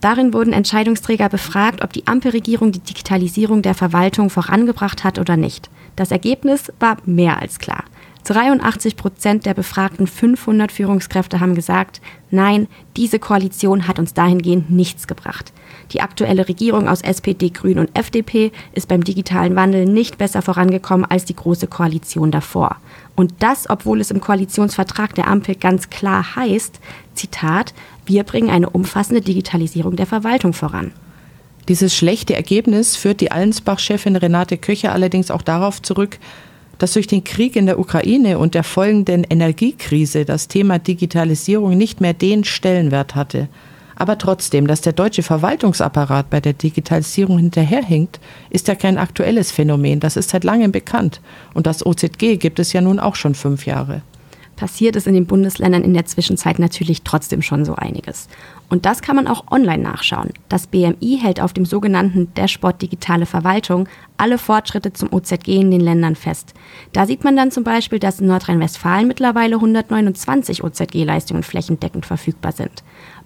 Darin 0.05 0.35
wurden 0.35 0.53
Entscheidungsträger 0.53 1.31
befragt, 1.31 1.83
ob 1.83 1.95
die 1.95 2.07
Ampelregierung 2.07 2.73
die 2.73 2.81
Digitalisierung 2.81 3.63
der 3.63 3.75
Verwaltung 3.75 4.29
vorangebracht 4.29 5.03
hat 5.03 5.19
oder 5.19 5.39
nicht. 5.39 5.71
Das 5.97 6.11
Ergebnis 6.11 6.71
war 6.79 6.99
mehr 7.07 7.41
als 7.41 7.59
klar. 7.59 7.85
83 8.25 8.97
Prozent 8.97 9.47
der 9.47 9.55
befragten 9.55 10.07
500 10.07 10.71
Führungskräfte 10.73 11.41
haben 11.41 11.55
gesagt, 11.55 12.03
nein, 12.31 12.69
diese 12.99 13.19
Koalition 13.19 13.89
hat 13.89 13.99
uns 13.99 14.13
dahingehend 14.13 14.71
nichts 14.71 15.07
gebracht. 15.07 15.55
Die 15.93 16.03
aktuelle 16.03 16.49
Regierung 16.49 16.87
aus 16.87 17.01
SPD, 17.01 17.49
Grün 17.49 17.79
und 17.79 17.97
FDP 17.99 18.53
ist 18.73 18.89
beim 18.89 19.05
digitalen 19.05 19.57
Wandel 19.57 19.87
nicht 19.87 20.19
besser 20.19 20.43
vorangekommen 20.43 21.07
als 21.11 21.25
die 21.25 21.37
Große 21.37 21.67
Koalition 21.67 22.31
davor. 22.31 22.77
Und 23.17 23.35
das, 23.39 23.71
obwohl 23.71 24.01
es 24.01 24.11
im 24.11 24.21
Koalitionsvertrag 24.21 25.15
der 25.15 25.29
Ampel 25.29 25.55
ganz 25.55 25.91
klar 25.91 26.35
heißt, 26.37 26.81
Zitat, 27.15 27.75
wir 28.07 28.25
bringen 28.25 28.51
eine 28.51 28.71
umfassende 28.71 29.21
Digitalisierung 29.21 29.97
der 29.97 30.07
Verwaltung 30.07 30.53
voran. 30.53 30.93
Dieses 31.69 31.95
schlechte 31.97 32.35
Ergebnis 32.35 32.97
führt 32.97 33.21
die 33.21 33.31
Allensbach-Chefin 33.31 34.17
Renate 34.17 34.59
Köcher 34.59 34.93
allerdings 34.93 35.31
auch 35.31 35.43
darauf 35.43 35.81
zurück, 35.81 36.19
dass 36.79 36.93
durch 36.93 37.07
den 37.07 37.25
Krieg 37.25 37.57
in 37.57 37.67
der 37.67 37.79
Ukraine 37.79 38.39
und 38.39 38.55
der 38.55 38.65
folgenden 38.65 39.25
Energiekrise 39.25 40.25
das 40.25 40.49
Thema 40.49 40.79
Digitalisierung 40.79 41.79
nicht 41.79 42.01
mehr 42.01 42.13
den 42.13 42.45
Stellenwert 42.45 43.15
hatte. 43.15 43.49
Aber 43.97 44.19
trotzdem, 44.19 44.67
dass 44.67 44.81
der 44.81 44.93
deutsche 44.93 45.23
Verwaltungsapparat 45.23 46.31
bei 46.31 46.41
der 46.41 46.53
Digitalisierung 46.53 47.39
hinterherhinkt, 47.39 48.21
ist 48.51 48.69
ja 48.69 48.75
kein 48.75 48.99
aktuelles 48.99 49.53
Phänomen. 49.53 50.01
Das 50.01 50.17
ist 50.17 50.31
seit 50.31 50.45
langem 50.45 50.73
bekannt. 50.73 51.21
Und 51.55 51.67
das 51.67 51.85
OZG 51.85 52.37
gibt 52.39 52.59
es 52.59 52.73
ja 52.73 52.81
nun 52.81 52.99
auch 52.99 53.15
schon 53.15 53.35
fünf 53.35 53.67
Jahre. 53.67 54.03
Passiert 54.57 54.95
ist 54.95 55.09
in 55.09 55.15
den 55.15 55.27
Bundesländern 55.27 55.83
in 55.83 55.95
der 55.95 56.07
Zwischenzeit 56.07 56.59
natürlich 56.59 57.03
trotzdem 57.03 57.43
schon 57.43 57.65
so 57.65 57.75
einiges. 57.75 58.29
Und 58.69 58.87
das 58.87 59.03
kann 59.03 59.17
man 59.17 59.27
auch 59.27 59.51
online 59.51 59.83
nachschauen. 59.83 60.31
Das 60.49 60.69
BMI 60.69 61.19
hält 61.21 61.41
auf 61.41 61.53
dem 61.53 61.67
sogenannten 61.67 62.33
Dashboard 62.35 62.81
Digitale 62.81 63.27
Verwaltung 63.27 63.89
alle 64.17 64.39
Fortschritte 64.39 64.93
zum 64.93 65.13
OZG 65.13 65.49
in 65.49 65.71
den 65.71 65.81
Ländern 65.81 66.15
fest. 66.15 66.55
Da 66.93 67.05
sieht 67.07 67.25
man 67.25 67.37
dann 67.37 67.51
zum 67.51 67.65
Beispiel, 67.65 67.99
dass 67.99 68.21
in 68.21 68.29
Nordrhein-Westfalen 68.29 69.09
mittlerweile 69.09 69.57
129 69.57 70.63
OZG-Leistungen 70.63 71.43
flächendeckend 71.43 72.07
verfügbar 72.07 72.53
sind. 72.53 72.85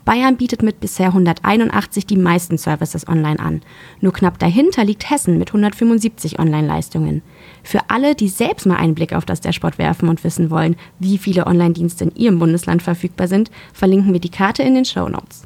Bayern 0.09 0.39
bietet 0.39 0.63
mit 0.63 0.81
bisher 0.81 1.09
181 1.09 2.07
die 2.07 2.17
meisten 2.17 2.57
Services 2.57 3.07
online 3.07 3.39
an. 3.39 3.61
Nur 4.01 4.15
knapp 4.15 4.39
dahinter 4.39 4.83
liegt 4.83 5.11
Hessen 5.11 5.37
mit 5.37 5.51
175 5.51 6.39
Online-Leistungen. 6.39 7.21
Für 7.63 7.91
alle, 7.91 8.15
die 8.15 8.29
selbst 8.29 8.65
mal 8.65 8.77
einen 8.77 8.95
Blick 8.95 9.13
auf 9.13 9.27
das 9.27 9.43
Dashboard 9.43 9.77
werfen 9.77 10.09
und 10.09 10.25
wissen 10.25 10.49
wollen, 10.49 10.77
wie 10.99 11.19
viele 11.19 11.47
Online-Dienste 11.47 12.05
in 12.05 12.17
ihrem 12.17 12.39
Bundesland 12.39 12.81
verfügbar 12.81 13.29
sind, 13.29 13.51
verlinken 13.75 14.15
wir 14.15 14.21
die 14.21 14.31
Karte 14.31 14.63
in 14.63 14.77
den 14.77 14.87
Show 14.87 15.11
Notes. 15.11 15.43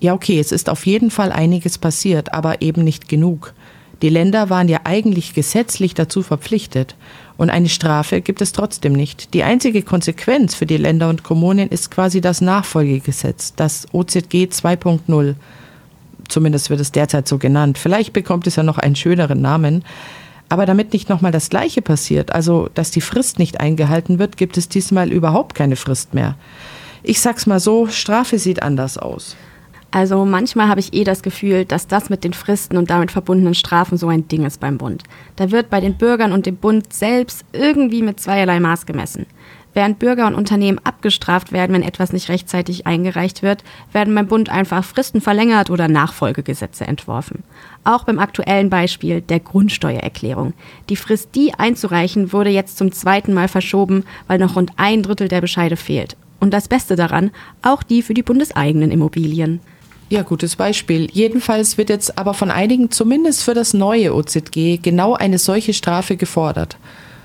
Ja, 0.00 0.12
okay, 0.12 0.40
es 0.40 0.50
ist 0.50 0.68
auf 0.68 0.86
jeden 0.86 1.12
Fall 1.12 1.30
einiges 1.30 1.78
passiert, 1.78 2.34
aber 2.34 2.62
eben 2.62 2.82
nicht 2.82 3.08
genug. 3.08 3.54
Die 4.04 4.10
Länder 4.10 4.50
waren 4.50 4.68
ja 4.68 4.80
eigentlich 4.84 5.32
gesetzlich 5.32 5.94
dazu 5.94 6.22
verpflichtet. 6.22 6.94
Und 7.38 7.48
eine 7.48 7.70
Strafe 7.70 8.20
gibt 8.20 8.42
es 8.42 8.52
trotzdem 8.52 8.92
nicht. 8.92 9.32
Die 9.32 9.44
einzige 9.44 9.80
Konsequenz 9.80 10.54
für 10.54 10.66
die 10.66 10.76
Länder 10.76 11.08
und 11.08 11.22
Kommunen 11.22 11.70
ist 11.70 11.90
quasi 11.90 12.20
das 12.20 12.42
Nachfolgegesetz, 12.42 13.54
das 13.54 13.86
OZG 13.92 14.48
2.0. 14.50 15.36
Zumindest 16.28 16.68
wird 16.68 16.80
es 16.80 16.92
derzeit 16.92 17.26
so 17.26 17.38
genannt. 17.38 17.78
Vielleicht 17.78 18.12
bekommt 18.12 18.46
es 18.46 18.56
ja 18.56 18.62
noch 18.62 18.76
einen 18.76 18.94
schöneren 18.94 19.40
Namen. 19.40 19.86
Aber 20.50 20.66
damit 20.66 20.92
nicht 20.92 21.08
nochmal 21.08 21.32
das 21.32 21.48
Gleiche 21.48 21.80
passiert, 21.80 22.30
also 22.30 22.68
dass 22.74 22.90
die 22.90 23.00
Frist 23.00 23.38
nicht 23.38 23.60
eingehalten 23.60 24.18
wird, 24.18 24.36
gibt 24.36 24.58
es 24.58 24.68
diesmal 24.68 25.10
überhaupt 25.12 25.54
keine 25.54 25.76
Frist 25.76 26.12
mehr. 26.12 26.34
Ich 27.02 27.22
sag's 27.22 27.46
mal 27.46 27.58
so, 27.58 27.86
Strafe 27.86 28.38
sieht 28.38 28.62
anders 28.62 28.98
aus. 28.98 29.34
Also 29.94 30.24
manchmal 30.24 30.66
habe 30.66 30.80
ich 30.80 30.92
eh 30.92 31.04
das 31.04 31.22
Gefühl, 31.22 31.64
dass 31.64 31.86
das 31.86 32.10
mit 32.10 32.24
den 32.24 32.32
Fristen 32.32 32.76
und 32.76 32.90
damit 32.90 33.12
verbundenen 33.12 33.54
Strafen 33.54 33.96
so 33.96 34.08
ein 34.08 34.26
Ding 34.26 34.44
ist 34.44 34.58
beim 34.58 34.76
Bund. 34.76 35.04
Da 35.36 35.52
wird 35.52 35.70
bei 35.70 35.80
den 35.80 35.96
Bürgern 35.96 36.32
und 36.32 36.46
dem 36.46 36.56
Bund 36.56 36.92
selbst 36.92 37.44
irgendwie 37.52 38.02
mit 38.02 38.18
zweierlei 38.18 38.58
Maß 38.58 38.86
gemessen. 38.86 39.26
Während 39.72 40.00
Bürger 40.00 40.26
und 40.26 40.34
Unternehmen 40.34 40.80
abgestraft 40.82 41.52
werden, 41.52 41.74
wenn 41.74 41.84
etwas 41.84 42.12
nicht 42.12 42.28
rechtzeitig 42.28 42.88
eingereicht 42.88 43.44
wird, 43.44 43.62
werden 43.92 44.16
beim 44.16 44.26
Bund 44.26 44.50
einfach 44.50 44.82
Fristen 44.82 45.20
verlängert 45.20 45.70
oder 45.70 45.86
Nachfolgegesetze 45.86 46.84
entworfen. 46.88 47.44
Auch 47.84 48.02
beim 48.02 48.18
aktuellen 48.18 48.70
Beispiel 48.70 49.20
der 49.20 49.38
Grundsteuererklärung. 49.38 50.54
Die 50.88 50.96
Frist, 50.96 51.36
die 51.36 51.54
einzureichen, 51.54 52.32
wurde 52.32 52.50
jetzt 52.50 52.78
zum 52.78 52.90
zweiten 52.90 53.32
Mal 53.32 53.46
verschoben, 53.46 54.02
weil 54.26 54.40
noch 54.40 54.56
rund 54.56 54.72
ein 54.76 55.04
Drittel 55.04 55.28
der 55.28 55.40
Bescheide 55.40 55.76
fehlt. 55.76 56.16
Und 56.40 56.52
das 56.52 56.66
Beste 56.66 56.96
daran, 56.96 57.30
auch 57.62 57.84
die 57.84 58.02
für 58.02 58.12
die 58.12 58.24
bundeseigenen 58.24 58.90
Immobilien. 58.90 59.60
Ja, 60.10 60.22
gutes 60.22 60.56
Beispiel. 60.56 61.08
Jedenfalls 61.12 61.78
wird 61.78 61.88
jetzt 61.88 62.18
aber 62.18 62.34
von 62.34 62.50
einigen 62.50 62.90
zumindest 62.90 63.42
für 63.42 63.54
das 63.54 63.72
neue 63.72 64.14
OZG 64.14 64.78
genau 64.82 65.14
eine 65.14 65.38
solche 65.38 65.72
Strafe 65.72 66.16
gefordert. 66.16 66.76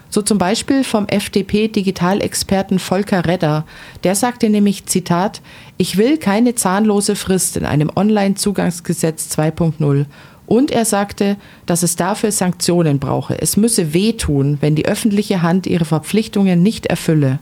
So 0.10 0.24
zum 0.24 0.40
Beispiel 0.40 0.84
vom 0.84 1.08
FDP-Digitalexperten 1.08 2.80
Volker 2.80 3.26
Redder. 3.26 3.66
Der 4.04 4.16
sagte 4.16 4.50
nämlich, 4.50 4.88
Zitat, 4.88 5.42
ich 5.78 5.98
will 5.98 6.18
keine 6.18 6.56
zahnlose 6.56 7.16
Frist 7.16 7.58
in 7.58 7.66
einem 7.66 7.92
Online-Zugangsgesetz 7.96 9.38
2.0. 9.38 10.06
Und 10.48 10.72
er 10.72 10.86
sagte, 10.86 11.38
dass 11.68 11.84
es 11.84 11.96
dafür 11.96 12.32
Sanktionen 12.32 12.98
brauche. 12.98 13.40
Es 13.40 13.56
müsse 13.56 13.94
wehtun, 13.94 14.58
wenn 14.62 14.74
die 14.74 14.88
öffentliche 14.88 15.44
Hand 15.44 15.68
ihre 15.68 15.86
Verpflichtungen 15.86 16.64
nicht 16.64 16.88
erfülle. 16.88 17.38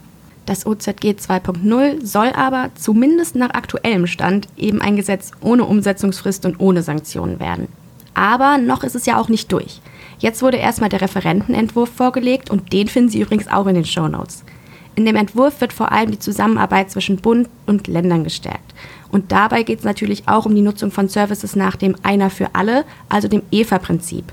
Das 0.47 0.65
OZG 0.65 1.17
2.0 1.19 2.05
soll 2.05 2.29
aber 2.29 2.69
zumindest 2.73 3.35
nach 3.35 3.49
aktuellem 3.49 4.07
Stand 4.07 4.47
eben 4.55 4.81
ein 4.81 4.95
Gesetz 4.95 5.31
ohne 5.41 5.65
Umsetzungsfrist 5.65 6.45
und 6.45 6.61
ohne 6.61 6.83
Sanktionen 6.83 7.41
werden. 7.41 7.67
Aber 8.13 8.57
noch 8.57 8.85
ist 8.85 8.95
es 8.95 9.05
ja 9.05 9.19
auch 9.19 9.27
nicht 9.27 9.51
durch. 9.51 9.81
Jetzt 10.19 10.41
wurde 10.41 10.55
erstmal 10.55 10.89
der 10.89 11.01
Referentenentwurf 11.01 11.89
vorgelegt 11.89 12.49
und 12.49 12.71
den 12.71 12.87
finden 12.87 13.09
Sie 13.09 13.19
übrigens 13.19 13.49
auch 13.49 13.67
in 13.67 13.75
den 13.75 13.83
Show 13.83 14.07
Notes. 14.07 14.45
In 14.95 15.05
dem 15.05 15.17
Entwurf 15.17 15.59
wird 15.59 15.73
vor 15.73 15.91
allem 15.91 16.11
die 16.11 16.19
Zusammenarbeit 16.19 16.91
zwischen 16.91 17.17
Bund 17.17 17.49
und 17.65 17.87
Ländern 17.87 18.23
gestärkt. 18.23 18.73
Und 19.11 19.33
dabei 19.33 19.63
geht 19.63 19.79
es 19.79 19.85
natürlich 19.85 20.29
auch 20.29 20.45
um 20.45 20.55
die 20.55 20.61
Nutzung 20.61 20.91
von 20.91 21.09
Services 21.09 21.57
nach 21.57 21.75
dem 21.75 21.97
Einer 22.03 22.29
für 22.29 22.55
alle, 22.55 22.85
also 23.09 23.27
dem 23.27 23.43
EFA-Prinzip. 23.51 24.23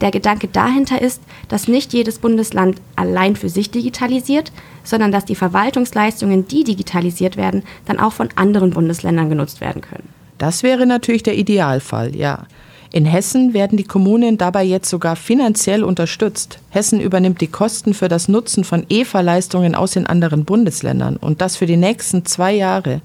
Der 0.00 0.10
Gedanke 0.10 0.48
dahinter 0.48 1.00
ist, 1.00 1.22
dass 1.46 1.68
nicht 1.68 1.92
jedes 1.92 2.18
Bundesland 2.18 2.82
allein 2.96 3.36
für 3.36 3.48
sich 3.48 3.70
digitalisiert, 3.70 4.50
sondern 4.84 5.12
dass 5.12 5.24
die 5.24 5.34
Verwaltungsleistungen, 5.34 6.48
die 6.48 6.64
digitalisiert 6.64 7.36
werden, 7.36 7.62
dann 7.84 7.98
auch 7.98 8.12
von 8.12 8.28
anderen 8.36 8.70
Bundesländern 8.70 9.28
genutzt 9.28 9.60
werden 9.60 9.82
können. 9.82 10.08
Das 10.38 10.62
wäre 10.62 10.86
natürlich 10.86 11.22
der 11.22 11.36
Idealfall, 11.36 12.16
ja. 12.16 12.46
In 12.92 13.06
Hessen 13.06 13.54
werden 13.54 13.78
die 13.78 13.84
Kommunen 13.84 14.36
dabei 14.36 14.64
jetzt 14.64 14.90
sogar 14.90 15.16
finanziell 15.16 15.82
unterstützt. 15.82 16.58
Hessen 16.68 17.00
übernimmt 17.00 17.40
die 17.40 17.46
Kosten 17.46 17.94
für 17.94 18.08
das 18.08 18.28
Nutzen 18.28 18.64
von 18.64 18.84
EFA-Leistungen 18.90 19.74
aus 19.74 19.92
den 19.92 20.06
anderen 20.06 20.44
Bundesländern 20.44 21.16
und 21.16 21.40
das 21.40 21.56
für 21.56 21.64
die 21.64 21.78
nächsten 21.78 22.26
zwei 22.26 22.52
Jahre. 22.52 23.00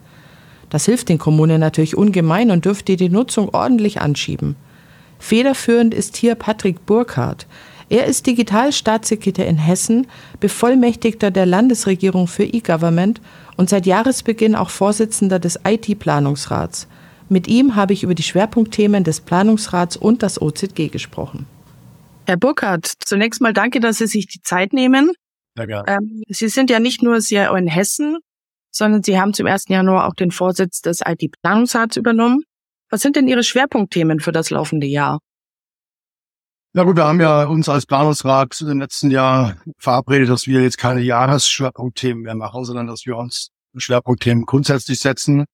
Das 0.69 0.86
hilft 0.86 1.07
den 1.07 1.19
Kommunen 1.19 1.62
natürlich 1.62 1.96
ungemein 1.96 2.51
und 2.51 2.65
dürfte 2.65 2.98
die 2.98 3.07
Nutzung 3.07 3.48
ordentlich 3.53 4.01
anschieben. 4.01 4.57
Federführend 5.19 5.93
ist 5.93 6.17
hier 6.17 6.36
Patrick 6.36 6.86
Burkhardt. 6.86 7.48
Er 7.89 8.06
ist 8.06 8.27
Digitalstaatssekretär 8.27 9.48
in 9.48 9.58
Hessen, 9.58 10.08
Bevollmächtigter 10.39 11.32
der 11.32 11.46
Landesregierung 11.46 12.27
für 12.27 12.44
E-Government 12.44 13.22
und 13.56 13.70
seit 13.70 13.86
Jahresbeginn 13.86 14.56
auch 14.56 14.70
Vorsitzender 14.70 15.39
des 15.39 15.60
IT-Planungsrats. 15.65 16.88
Mit 17.29 17.48
ihm 17.48 17.75
habe 17.75 17.94
ich 17.94 18.03
über 18.03 18.15
die 18.15 18.24
Schwerpunktthemen 18.24 19.03
des 19.03 19.22
Planungsrats 19.22 19.98
und 19.98 20.22
das 20.24 20.41
OZG 20.41 20.89
gesprochen. 20.89 21.46
Herr 22.25 22.38
Burkhardt, 22.38 22.91
zunächst 23.06 23.41
mal 23.41 23.53
danke, 23.53 23.79
dass 23.79 24.00
Sie 24.00 24.08
sich 24.08 24.27
die 24.27 24.41
Zeit 24.41 24.74
nehmen. 24.74 25.12
Ja. 25.58 25.84
Ähm, 25.88 26.24
Sie 26.27 26.50
sind 26.50 26.70
ja 26.70 26.79
nicht 26.79 27.01
nur 27.01 27.22
sehr 27.22 27.56
in 27.56 27.67
Hessen, 27.67 28.17
sondern 28.70 29.01
Sie 29.01 29.20
haben 29.20 29.34
zum 29.34 29.48
1. 29.48 29.65
Januar 29.70 30.08
auch 30.08 30.13
den 30.13 30.32
Vorsitz 30.32 30.82
des 30.82 31.01
IT-Planungsrats 31.06 31.96
übernommen. 31.96 32.44
Was 32.89 33.01
sind 33.01 33.15
denn 33.15 33.27
Ihre 33.27 33.44
Schwerpunktthemen 33.44 34.20
für 34.20 34.32
das 34.32 34.50
laufende 34.50 34.88
Jahr? 34.88 35.20
Na 36.77 36.84
gut, 36.84 36.96
wir 36.96 37.05
haben 37.05 37.19
ja 37.19 37.46
uns 37.46 37.69
als 37.69 37.88
Planungsrat 37.88 38.62
im 38.62 38.79
letzten 38.79 39.10
Jahr 39.10 39.57
verabredet, 39.79 40.29
dass 40.29 40.46
wir 40.46 40.62
jetzt 40.62 40.77
keine 40.77 41.01
Jahresschwerpunktthemen 41.01 42.22
mehr 42.22 42.36
machen, 42.36 42.65
sondern 42.65 42.86
dass 42.86 43.07
wir 43.07 43.17
uns 43.17 43.50
Schwerpunktthemen 43.75 44.46
grundsätzlich 44.46 45.00
setzen. 45.00 45.46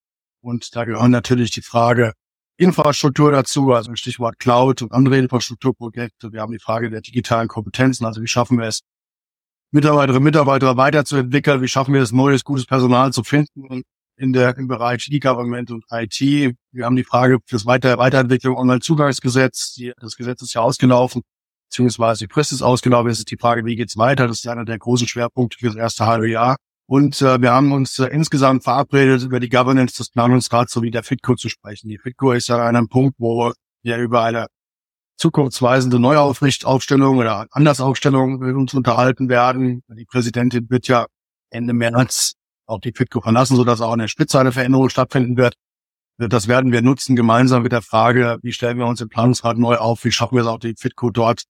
Und 0.41 0.75
da 0.75 0.83
gehören 0.83 1.11
natürlich 1.11 1.51
die 1.51 1.61
Frage 1.61 2.11
Infrastruktur 2.57 3.31
dazu, 3.31 3.71
also 3.71 3.95
Stichwort 3.95 4.37
Cloud 4.37 4.81
und 4.81 4.91
andere 4.91 5.17
Infrastrukturprojekte. 5.17 6.33
Wir 6.33 6.41
haben 6.41 6.51
die 6.51 6.59
Frage 6.59 6.89
der 6.89 6.99
digitalen 6.99 7.47
Kompetenzen, 7.47 8.05
also 8.05 8.21
wie 8.21 8.27
schaffen 8.27 8.57
wir 8.57 8.65
es, 8.65 8.81
Mitarbeiterinnen 9.71 10.17
und 10.17 10.25
Mitarbeiter 10.25 10.75
weiterzuentwickeln, 10.75 11.61
wie 11.61 11.69
schaffen 11.69 11.93
wir 11.93 12.01
es, 12.01 12.11
neues, 12.11 12.43
gutes 12.43 12.65
Personal 12.65 13.13
zu 13.13 13.23
finden 13.23 13.65
und 13.65 13.85
in 14.17 14.33
der, 14.33 14.57
im 14.57 14.67
Bereich 14.67 15.07
E-Government 15.09 15.71
und 15.71 15.85
IT. 15.91 16.19
Wir 16.19 16.85
haben 16.85 16.95
die 16.95 17.03
Frage 17.03 17.39
fürs 17.45 17.65
Weiter 17.65 17.97
Weiterentwicklung 17.97 18.57
Online-Zugangsgesetz. 18.57 19.79
Das 19.99 20.15
Gesetz 20.15 20.41
ist 20.41 20.53
ja 20.53 20.61
ausgelaufen, 20.61 21.23
beziehungsweise 21.69 22.27
die 22.27 22.33
Frist 22.33 22.51
ist 22.51 22.61
ausgelaufen. 22.61 23.09
Jetzt 23.09 23.19
ist 23.19 23.31
die 23.31 23.37
Frage, 23.37 23.65
wie 23.65 23.75
geht's 23.75 23.97
weiter? 23.97 24.27
Das 24.27 24.39
ist 24.39 24.47
einer 24.47 24.65
der 24.65 24.77
großen 24.77 25.07
Schwerpunkte 25.07 25.57
für 25.57 25.67
das 25.67 25.75
erste 25.75 26.05
halbe 26.05 26.29
Jahr. 26.29 26.57
Und 26.85 27.21
äh, 27.21 27.41
wir 27.41 27.51
haben 27.51 27.71
uns 27.71 27.97
äh, 27.99 28.07
insgesamt 28.07 28.63
verabredet, 28.63 29.23
über 29.23 29.39
die 29.39 29.49
Governance 29.49 29.95
des 29.97 30.09
Planungsrats 30.09 30.73
sowie 30.73 30.91
der 30.91 31.03
FITCO 31.03 31.35
zu 31.35 31.49
sprechen. 31.49 31.87
Die 31.87 31.97
FITCO 31.97 32.33
ist 32.33 32.49
ja 32.49 32.57
an 32.57 32.75
einem 32.75 32.89
Punkt, 32.89 33.15
wo 33.19 33.53
wir 33.83 33.97
über 33.97 34.23
eine 34.23 34.47
zukunftsweisende 35.17 35.99
Neuaufstellung 35.99 37.17
oder 37.17 37.47
Andersaufstellung 37.51 38.39
mit 38.39 38.55
uns 38.55 38.73
unterhalten 38.73 39.29
werden. 39.29 39.83
Die 39.89 40.05
Präsidentin 40.05 40.69
wird 40.69 40.87
ja 40.87 41.05
Ende 41.49 41.73
März 41.73 42.33
auch 42.73 42.81
die 42.81 42.93
FITCO 42.93 43.21
verlassen, 43.21 43.55
sodass 43.55 43.81
auch 43.81 43.93
eine 43.93 44.07
Spitze 44.07 44.39
eine 44.39 44.51
Veränderung 44.51 44.89
stattfinden 44.89 45.37
wird. 45.37 45.55
Das 46.17 46.47
werden 46.47 46.71
wir 46.71 46.81
nutzen, 46.81 47.15
gemeinsam 47.15 47.63
mit 47.63 47.71
der 47.71 47.81
Frage, 47.81 48.37
wie 48.43 48.53
stellen 48.53 48.77
wir 48.77 48.85
uns 48.85 49.01
im 49.01 49.09
Planungsrat 49.09 49.57
neu 49.57 49.77
auf, 49.77 50.03
wie 50.03 50.11
schaffen 50.11 50.35
wir 50.35 50.41
es 50.41 50.47
auch 50.47 50.59
die 50.59 50.75
FITCO 50.77 51.09
dort 51.09 51.43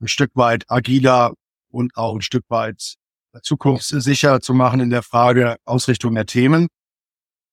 ein 0.00 0.08
Stück 0.08 0.30
weit 0.34 0.64
agiler 0.68 1.34
und 1.70 1.96
auch 1.96 2.14
ein 2.14 2.22
Stück 2.22 2.44
weit 2.48 2.94
zukunftssicher 3.42 4.40
zu 4.40 4.54
machen 4.54 4.80
in 4.80 4.90
der 4.90 5.02
Frage 5.02 5.56
Ausrichtung 5.64 6.14
der 6.14 6.26
Themen. 6.26 6.68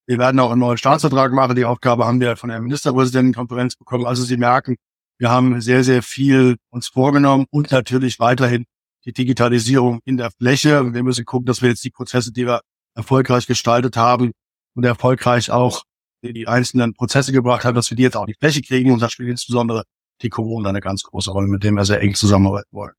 Wir 0.08 0.18
werden 0.20 0.40
auch 0.40 0.52
einen 0.52 0.60
neuen 0.60 0.78
Staatsvertrag 0.78 1.32
machen. 1.32 1.56
Die 1.56 1.66
Aufgabe 1.66 2.06
haben 2.06 2.20
wir 2.20 2.36
von 2.36 2.50
der 2.50 2.62
Ministerpräsidentenkonferenz 2.62 3.76
bekommen. 3.76 4.06
Also 4.06 4.24
Sie 4.24 4.38
merken, 4.38 4.76
wir 5.18 5.30
haben 5.30 5.62
sehr, 5.62 5.84
sehr 5.84 6.04
viel 6.04 6.58
uns 6.70 6.88
vorgenommen 6.88 7.46
und 7.50 7.72
natürlich 7.72 8.20
weiterhin 8.20 8.66
die 9.06 9.14
Digitalisierung 9.14 10.00
in 10.06 10.18
der 10.18 10.32
Fläche. 10.32 10.94
Wir 10.94 11.04
müssen 11.04 11.26
gucken, 11.26 11.46
dass 11.46 11.62
wir 11.62 11.70
jetzt 11.70 11.84
die 11.84 11.92
Prozesse, 11.92 12.32
die 12.32 12.46
wir 12.46 12.62
erfolgreich 12.96 13.48
gestaltet 13.48 13.98
haben 13.98 14.32
und 14.76 14.84
erfolgreich 14.84 15.52
auch 15.52 15.84
die 16.24 16.48
einzelnen 16.48 16.94
Prozesse 16.94 17.32
gebracht 17.32 17.66
haben, 17.66 17.76
dass 17.76 17.90
wir 17.90 17.98
die 17.98 18.04
jetzt 18.04 18.18
auch 18.18 18.26
die 18.26 18.36
Fläche 18.40 18.62
kriegen. 18.62 18.92
Und 18.92 19.02
da 19.02 19.10
spielt 19.10 19.30
insbesondere 19.30 19.84
die 20.22 20.30
Corona 20.30 20.70
eine 20.70 20.82
ganz 20.82 21.04
große 21.04 21.32
Rolle, 21.32 21.48
mit 21.48 21.64
dem 21.64 21.76
wir 21.76 21.86
sehr 21.86 22.02
eng 22.02 22.16
zusammenarbeiten 22.16 22.70
wollen. 22.72 22.94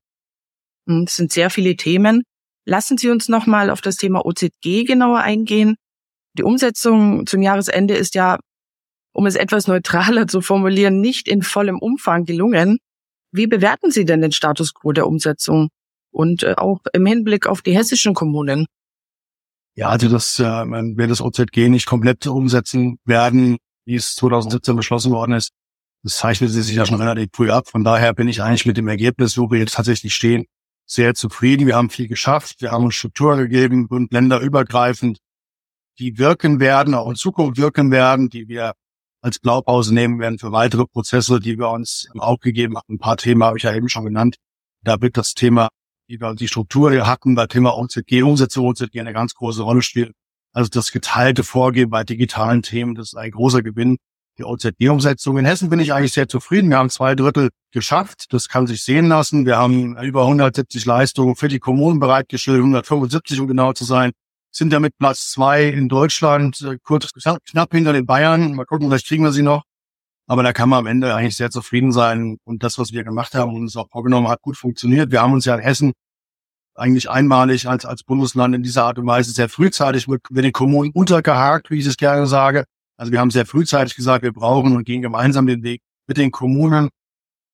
Hm, 0.87 1.03
es 1.07 1.15
sind 1.15 1.31
sehr 1.31 1.49
viele 1.49 1.75
Themen. 1.75 2.23
Lassen 2.65 2.97
Sie 2.97 3.09
uns 3.09 3.27
nochmal 3.29 3.69
auf 3.69 3.81
das 3.81 3.95
Thema 3.95 4.25
OZG 4.25 4.85
genauer 4.85 5.19
eingehen. 5.19 5.75
Die 6.37 6.43
Umsetzung 6.43 7.25
zum 7.25 7.41
Jahresende 7.41 7.95
ist 7.95 8.13
ja, 8.13 8.37
um 9.13 9.25
es 9.25 9.35
etwas 9.35 9.67
neutraler 9.67 10.27
zu 10.27 10.41
formulieren, 10.41 11.01
nicht 11.01 11.27
in 11.27 11.41
vollem 11.41 11.79
Umfang 11.79 12.25
gelungen. 12.25 12.77
Wie 13.31 13.47
bewerten 13.47 13.91
Sie 13.91 14.05
denn 14.05 14.21
den 14.21 14.31
Status 14.31 14.73
quo 14.73 14.91
der 14.91 15.07
Umsetzung 15.07 15.69
und 16.11 16.43
äh, 16.43 16.55
auch 16.57 16.79
im 16.93 17.05
Hinblick 17.05 17.47
auf 17.47 17.61
die 17.61 17.75
hessischen 17.75 18.13
Kommunen? 18.13 18.67
Ja, 19.77 19.89
also 19.89 20.09
das, 20.09 20.39
äh, 20.39 20.43
wir 20.43 21.07
das 21.07 21.21
OZG 21.21 21.69
nicht 21.69 21.85
komplett 21.85 22.25
umsetzen 22.25 22.97
werden, 23.05 23.57
wie 23.85 23.95
es 23.95 24.15
2017 24.15 24.75
beschlossen 24.75 25.11
worden 25.11 25.33
ist, 25.33 25.51
das 26.03 26.17
zeichnet 26.17 26.49
sich 26.49 26.75
ja 26.75 26.85
schon 26.85 26.99
relativ 26.99 27.29
früh 27.33 27.51
ab. 27.51 27.67
Von 27.67 27.83
daher 27.83 28.13
bin 28.13 28.27
ich 28.27 28.41
eigentlich 28.41 28.65
mit 28.65 28.77
dem 28.77 28.87
Ergebnis, 28.87 29.37
wo 29.37 29.51
wir 29.51 29.59
jetzt 29.59 29.75
tatsächlich 29.75 30.15
stehen, 30.15 30.45
sehr 30.87 31.13
zufrieden. 31.13 31.67
Wir 31.67 31.75
haben 31.75 31.91
viel 31.91 32.07
geschafft. 32.07 32.61
Wir 32.61 32.71
haben 32.71 32.85
uns 32.85 32.95
Strukturen 32.95 33.37
gegeben 33.37 33.85
und 33.87 34.11
länderübergreifend, 34.11 35.19
die 35.99 36.17
wirken 36.17 36.59
werden, 36.59 36.95
auch 36.95 37.09
in 37.09 37.15
Zukunft 37.15 37.57
wirken 37.59 37.91
werden, 37.91 38.29
die 38.29 38.47
wir 38.47 38.73
als 39.21 39.37
Blaupause 39.37 39.93
nehmen 39.93 40.19
werden 40.19 40.39
für 40.39 40.51
weitere 40.51 40.85
Prozesse, 40.85 41.39
die 41.39 41.59
wir 41.59 41.69
uns 41.69 42.07
auch 42.17 42.39
gegeben 42.39 42.77
haben. 42.77 42.95
Ein 42.95 42.99
paar 42.99 43.17
Themen 43.17 43.43
habe 43.43 43.57
ich 43.57 43.63
ja 43.63 43.75
eben 43.75 43.89
schon 43.89 44.05
genannt. 44.05 44.37
Da 44.83 45.01
wird 45.01 45.17
das 45.17 45.33
Thema, 45.33 45.69
wie 46.07 46.19
wir 46.19 46.33
die 46.35 46.47
Struktur 46.47 46.91
hier 46.91 47.05
hatten, 47.05 47.35
bei 47.35 47.47
Thema 47.47 47.77
OZG, 47.77 48.23
Umsetzung 48.23 48.65
OZG 48.65 48.99
eine 48.99 49.13
ganz 49.13 49.33
große 49.33 49.61
Rolle 49.61 49.81
spielen. 49.81 50.13
Also 50.53 50.69
das 50.69 50.91
geteilte 50.91 51.43
Vorgehen 51.43 51.89
bei 51.89 52.03
digitalen 52.03 52.61
Themen, 52.61 52.95
das 52.95 53.09
ist 53.09 53.15
ein 53.15 53.31
großer 53.31 53.61
Gewinn 53.61 53.97
die 54.37 54.43
OZG-Umsetzung. 54.43 55.37
In 55.37 55.45
Hessen 55.45 55.69
bin 55.69 55.79
ich 55.79 55.93
eigentlich 55.93 56.13
sehr 56.13 56.27
zufrieden. 56.27 56.69
Wir 56.69 56.77
haben 56.77 56.89
zwei 56.89 57.15
Drittel 57.15 57.49
geschafft. 57.71 58.27
Das 58.31 58.49
kann 58.49 58.67
sich 58.67 58.83
sehen 58.83 59.07
lassen. 59.07 59.45
Wir 59.45 59.57
haben 59.57 59.97
über 59.97 60.21
170 60.23 60.85
Leistungen 60.85 61.35
für 61.35 61.47
die 61.47 61.59
Kommunen 61.59 61.99
bereitgestellt, 61.99 62.59
175 62.59 63.39
um 63.39 63.47
genau 63.47 63.73
zu 63.73 63.83
sein. 63.83 64.11
Sind 64.51 64.71
damit 64.71 64.97
Platz 64.97 65.31
zwei 65.31 65.65
in 65.65 65.89
Deutschland, 65.89 66.61
äh, 66.61 66.77
kurz 66.81 67.11
knapp 67.13 67.71
hinter 67.71 67.93
den 67.93 68.05
Bayern. 68.05 68.53
Mal 68.53 68.65
gucken, 68.65 68.87
vielleicht 68.87 69.07
kriegen 69.07 69.23
wir 69.23 69.31
sie 69.31 69.41
noch. 69.41 69.63
Aber 70.27 70.43
da 70.43 70.51
kann 70.53 70.69
man 70.69 70.79
am 70.79 70.87
Ende 70.87 71.15
eigentlich 71.15 71.37
sehr 71.37 71.49
zufrieden 71.49 71.91
sein. 71.91 72.37
Und 72.43 72.63
das, 72.63 72.77
was 72.77 72.91
wir 72.91 73.03
gemacht 73.03 73.33
haben 73.33 73.53
und 73.53 73.61
uns 73.61 73.77
auch 73.77 73.89
vorgenommen 73.89 74.27
hat, 74.27 74.41
gut 74.41 74.57
funktioniert. 74.57 75.11
Wir 75.11 75.21
haben 75.21 75.33
uns 75.33 75.45
ja 75.45 75.55
in 75.55 75.61
Hessen 75.61 75.93
eigentlich 76.75 77.09
einmalig 77.09 77.67
als, 77.67 77.85
als 77.85 78.03
Bundesland 78.03 78.53
in 78.53 78.61
dieser 78.61 78.83
Art 78.83 78.99
und 78.99 79.07
Weise 79.07 79.31
sehr 79.31 79.49
frühzeitig 79.49 80.07
mit, 80.07 80.21
mit 80.29 80.43
den 80.43 80.51
Kommunen 80.51 80.91
untergehakt, 80.91 81.71
wie 81.71 81.79
ich 81.79 81.85
es 81.85 81.97
gerne 81.97 82.27
sage. 82.27 82.65
Also 82.97 83.11
wir 83.11 83.19
haben 83.19 83.31
sehr 83.31 83.45
frühzeitig 83.45 83.95
gesagt, 83.95 84.23
wir 84.23 84.33
brauchen 84.33 84.75
und 84.75 84.83
gehen 84.85 85.01
gemeinsam 85.01 85.47
den 85.47 85.63
Weg 85.63 85.81
mit 86.07 86.17
den 86.17 86.31
Kommunen, 86.31 86.89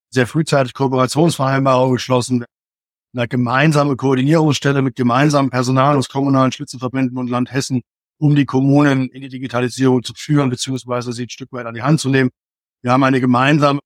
sehr 0.09 0.27
frühzeitig 0.27 0.73
Kooperationsvereinbarungen 0.73 1.95
geschlossen, 1.95 2.45
eine 3.15 3.27
gemeinsame 3.27 3.95
Koordinierungsstelle 3.95 4.81
mit 4.81 4.95
gemeinsamem 4.95 5.51
Personal 5.51 5.97
aus 5.97 6.09
kommunalen 6.09 6.51
Spitzenverbänden 6.51 7.17
und 7.17 7.29
Land 7.29 7.51
Hessen, 7.51 7.81
um 8.19 8.35
die 8.35 8.45
Kommunen 8.45 9.09
in 9.09 9.21
die 9.21 9.29
Digitalisierung 9.29 10.03
zu 10.03 10.13
führen, 10.15 10.49
beziehungsweise 10.49 11.13
sie 11.13 11.23
ein 11.23 11.29
Stück 11.29 11.51
weit 11.51 11.65
an 11.65 11.75
die 11.75 11.81
Hand 11.81 11.99
zu 11.99 12.09
nehmen. 12.09 12.29
Wir 12.83 12.91
haben 12.91 13.03
eine 13.03 13.21
gemeinsame 13.21 13.79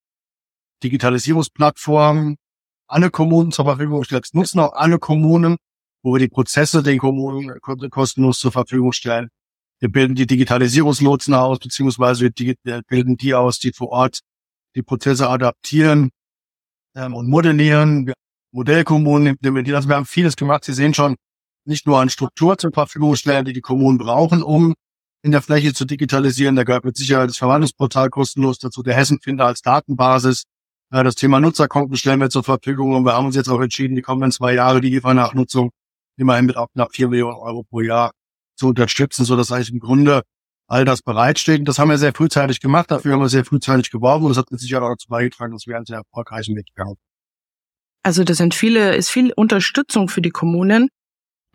Digitalisierungsplattform, 0.83 2.35
alle 2.87 3.11
Kommunen 3.11 3.51
zur 3.51 3.65
Verfügung 3.65 3.99
gestellt. 3.99 4.25
Das 4.25 4.33
nutzen 4.33 4.59
auch 4.59 4.73
alle 4.73 4.97
Kommunen, 4.97 5.57
wo 6.03 6.13
wir 6.13 6.19
die 6.19 6.27
Prozesse 6.27 6.83
den 6.83 6.97
Kommunen 6.97 7.59
kostenlos 7.91 8.39
zur 8.39 8.51
Verfügung 8.51 8.91
stellen. 8.93 9.29
Wir 9.79 9.89
bilden 9.89 10.15
die 10.15 10.25
Digitalisierungslotsen 10.25 11.35
aus, 11.35 11.59
beziehungsweise 11.59 12.31
wir 12.63 12.81
bilden 12.87 13.17
die 13.17 13.35
aus, 13.35 13.59
die 13.59 13.71
vor 13.71 13.89
Ort 13.89 14.21
die 14.75 14.81
Prozesse 14.81 15.29
adaptieren 15.29 16.09
ähm, 16.95 17.13
und 17.13 17.29
modellieren. 17.29 18.07
Wir 18.07 18.13
Modellkommunen 18.51 19.27
implementieren. 19.27 19.75
Also 19.75 19.89
wir 19.89 19.95
haben 19.95 20.05
vieles 20.05 20.35
gemacht. 20.35 20.65
Sie 20.65 20.73
sehen 20.73 20.95
schon, 20.95 21.15
nicht 21.65 21.85
nur 21.85 21.99
an 21.99 22.09
Struktur 22.09 22.57
zur 22.57 22.71
Verfügung 22.71 23.15
stellen, 23.15 23.45
die 23.45 23.53
die 23.53 23.61
Kommunen 23.61 23.97
brauchen, 23.97 24.41
um 24.41 24.73
in 25.27 25.31
der 25.33 25.41
Fläche 25.43 25.73
zu 25.73 25.85
digitalisieren. 25.85 26.55
Da 26.55 26.63
gehört 26.63 26.85
mit 26.85 26.97
Sicherheit 26.97 27.29
das 27.29 27.37
Verwaltungsportal 27.37 28.09
kostenlos 28.09 28.57
dazu, 28.57 28.81
der 28.81 28.95
Hessenfinder 28.95 29.45
als 29.45 29.61
Datenbasis. 29.61 30.45
Das 30.89 31.15
Thema 31.15 31.39
Nutzerkonten 31.39 31.97
stellen 31.97 32.21
wir 32.21 32.29
zur 32.29 32.43
Verfügung 32.43 32.95
und 32.95 33.03
wir 33.03 33.13
haben 33.13 33.25
uns 33.25 33.35
jetzt 33.35 33.49
auch 33.49 33.59
entschieden, 33.59 33.95
die 33.95 34.01
kommenden 34.01 34.31
zwei 34.31 34.53
Jahre 34.53 34.79
die 34.79 34.95
IFA-Nachnutzung 34.95 35.71
immerhin 36.17 36.45
mit 36.45 36.55
ab 36.55 36.69
knapp 36.73 36.95
vier 36.95 37.09
Millionen 37.09 37.35
Euro 37.35 37.63
pro 37.63 37.81
Jahr 37.81 38.11
zu 38.55 38.67
unterstützen, 38.69 39.25
so 39.25 39.35
dass 39.35 39.51
eigentlich 39.51 39.71
im 39.71 39.79
Grunde 39.79 40.23
all 40.67 40.85
das 40.85 41.01
bereitsteht. 41.01 41.59
Und 41.59 41.67
das 41.67 41.77
haben 41.77 41.89
wir 41.89 41.97
sehr 41.97 42.13
frühzeitig 42.13 42.59
gemacht. 42.59 42.89
Dafür 42.89 43.13
haben 43.13 43.19
wir 43.19 43.29
sehr 43.29 43.45
frühzeitig 43.45 43.91
geworben 43.91 44.25
und 44.25 44.29
das 44.29 44.37
hat 44.37 44.49
mit 44.49 44.59
Sicherheit 44.59 44.83
auch 44.83 44.89
dazu 44.91 45.07
beigetragen, 45.09 45.53
dass 45.53 45.67
wir 45.67 45.75
einen 45.75 45.85
sehr 45.85 45.97
erfolgreichen 45.97 46.55
Weg 46.55 46.67
gegangen 46.73 46.95
Also 48.03 48.23
das 48.23 48.37
sind 48.37 48.55
viele, 48.55 48.95
ist 48.95 49.09
viel 49.09 49.33
Unterstützung 49.33 50.07
für 50.07 50.21
die 50.21 50.31
Kommunen. 50.31 50.87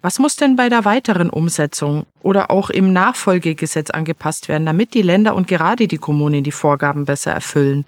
Was 0.03 0.19
muss 0.19 0.35
denn 0.35 0.57
bei 0.57 0.69
der 0.69 0.85
weiteren 0.85 1.31
Umsetzung 1.31 2.07
oder 2.23 2.51
auch 2.51 2.71
im 2.71 2.93
Nachfolgegesetz 2.93 3.91
angepasst 3.91 4.49
werden, 4.49 4.67
damit 4.67 4.95
die 4.95 5.03
Länder 5.03 5.37
und 5.37 5.47
gerade 5.47 5.87
die 5.87 5.99
Kommunen 5.99 6.43
die 6.43 6.51
Vorgaben 6.51 7.05
besser 7.05 7.31
erfüllen? 7.31 7.85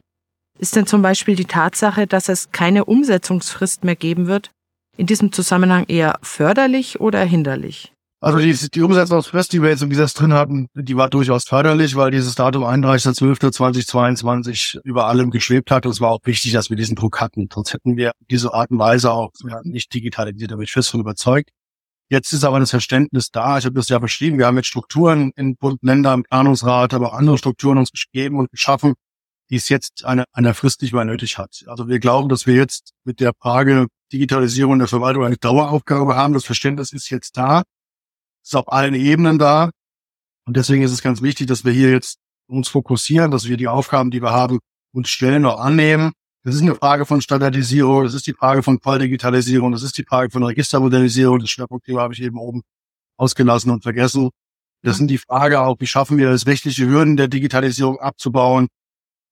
Ist 0.56 0.76
denn 0.76 0.86
zum 0.86 1.02
Beispiel 1.02 1.34
die 1.34 1.46
Tatsache, 1.46 2.06
dass 2.06 2.28
es 2.28 2.52
keine 2.52 2.84
Umsetzungsfrist 2.84 3.82
mehr 3.82 3.96
geben 3.96 4.28
wird, 4.28 4.52
in 4.96 5.06
diesem 5.06 5.32
Zusammenhang 5.32 5.86
eher 5.88 6.20
förderlich 6.22 7.00
oder 7.00 7.24
hinderlich? 7.24 7.90
Also 8.20 8.38
die, 8.38 8.54
die 8.70 8.82
Umsetzungsfrist, 8.82 9.52
die 9.52 9.60
wir 9.60 9.70
jetzt 9.70 9.82
im 9.82 9.90
Gesetz 9.90 10.14
drin 10.14 10.32
hatten, 10.32 10.68
die 10.74 10.96
war 10.96 11.10
durchaus 11.10 11.42
förderlich, 11.44 11.96
weil 11.96 12.12
dieses 12.12 12.36
Datum 12.36 12.62
31.12.2022 12.62 14.78
über 14.84 15.08
allem 15.08 15.30
geschwebt 15.30 15.72
hat. 15.72 15.84
Und 15.84 15.92
es 15.92 16.00
war 16.00 16.10
auch 16.10 16.20
wichtig, 16.24 16.52
dass 16.52 16.70
wir 16.70 16.76
diesen 16.76 16.94
Druck 16.94 17.20
hatten. 17.20 17.48
Sonst 17.52 17.74
hätten 17.74 17.96
wir 17.96 18.12
diese 18.30 18.54
Art 18.54 18.70
und 18.70 18.78
Weise 18.78 19.10
auch 19.10 19.32
ja, 19.46 19.60
nicht 19.64 19.92
digitalisiert. 19.92 20.52
Da 20.52 20.58
ich 20.58 20.70
fest 20.72 20.90
von 20.90 21.00
überzeugt. 21.00 21.50
Jetzt 22.10 22.32
ist 22.32 22.44
aber 22.44 22.60
das 22.60 22.70
Verständnis 22.70 23.30
da. 23.30 23.58
Ich 23.58 23.64
habe 23.64 23.74
das 23.74 23.88
ja 23.88 23.98
beschrieben. 23.98 24.38
Wir 24.38 24.46
haben 24.46 24.56
jetzt 24.56 24.66
Strukturen 24.66 25.32
in 25.36 25.56
Bund, 25.56 25.82
Länder, 25.82 26.12
im 26.12 26.22
Planungsrat, 26.22 26.94
aber 26.94 27.12
auch 27.12 27.14
andere 27.14 27.38
Strukturen 27.38 27.78
uns 27.78 27.90
gegeben 27.90 28.38
und 28.38 28.50
geschaffen, 28.50 28.94
die 29.50 29.56
es 29.56 29.68
jetzt 29.68 30.04
eine, 30.04 30.24
eine 30.32 30.54
Frist 30.54 30.82
nicht 30.82 30.92
mehr 30.92 31.04
nötig 31.04 31.38
hat. 31.38 31.64
Also 31.66 31.88
wir 31.88 31.98
glauben, 31.98 32.28
dass 32.28 32.46
wir 32.46 32.54
jetzt 32.54 32.92
mit 33.04 33.20
der 33.20 33.32
Frage 33.40 33.86
Digitalisierung 34.12 34.78
der 34.78 34.88
Verwaltung 34.88 35.24
eine 35.24 35.36
Daueraufgabe 35.36 36.14
haben. 36.14 36.34
Das 36.34 36.44
Verständnis 36.44 36.92
ist 36.92 37.10
jetzt 37.10 37.36
da 37.36 37.62
ist 38.44 38.54
auf 38.54 38.70
allen 38.70 38.94
Ebenen 38.94 39.38
da. 39.38 39.70
Und 40.46 40.56
deswegen 40.56 40.82
ist 40.82 40.92
es 40.92 41.02
ganz 41.02 41.22
wichtig, 41.22 41.46
dass 41.46 41.64
wir 41.64 41.72
hier 41.72 41.90
jetzt 41.90 42.18
uns 42.46 42.68
fokussieren, 42.68 43.30
dass 43.30 43.48
wir 43.48 43.56
die 43.56 43.68
Aufgaben, 43.68 44.10
die 44.10 44.22
wir 44.22 44.32
haben, 44.32 44.58
uns 44.92 45.08
stellen 45.08 45.42
noch 45.42 45.58
annehmen. 45.58 46.12
Das 46.44 46.54
ist 46.54 46.60
eine 46.60 46.74
Frage 46.74 47.06
von 47.06 47.22
Standardisierung, 47.22 48.04
das 48.04 48.12
ist 48.12 48.26
die 48.26 48.34
Frage 48.34 48.62
von 48.62 48.78
Volldigitalisierung, 48.78 49.72
das 49.72 49.82
ist 49.82 49.96
die 49.96 50.04
Frage 50.04 50.30
von 50.30 50.42
Registermodernisierung. 50.42 51.38
Das 51.38 51.48
Schwerpunktthema 51.48 52.02
habe 52.02 52.12
ich 52.12 52.20
eben 52.20 52.36
oben 52.38 52.60
ausgelassen 53.16 53.70
und 53.70 53.82
vergessen. 53.82 54.28
Das 54.82 54.98
sind 54.98 55.08
die 55.08 55.16
Frage 55.16 55.60
auch, 55.60 55.76
wie 55.80 55.86
schaffen 55.86 56.18
wir 56.18 56.28
es, 56.28 56.46
rechtliche 56.46 56.86
Hürden 56.86 57.16
der 57.16 57.28
Digitalisierung 57.28 57.98
abzubauen. 57.98 58.68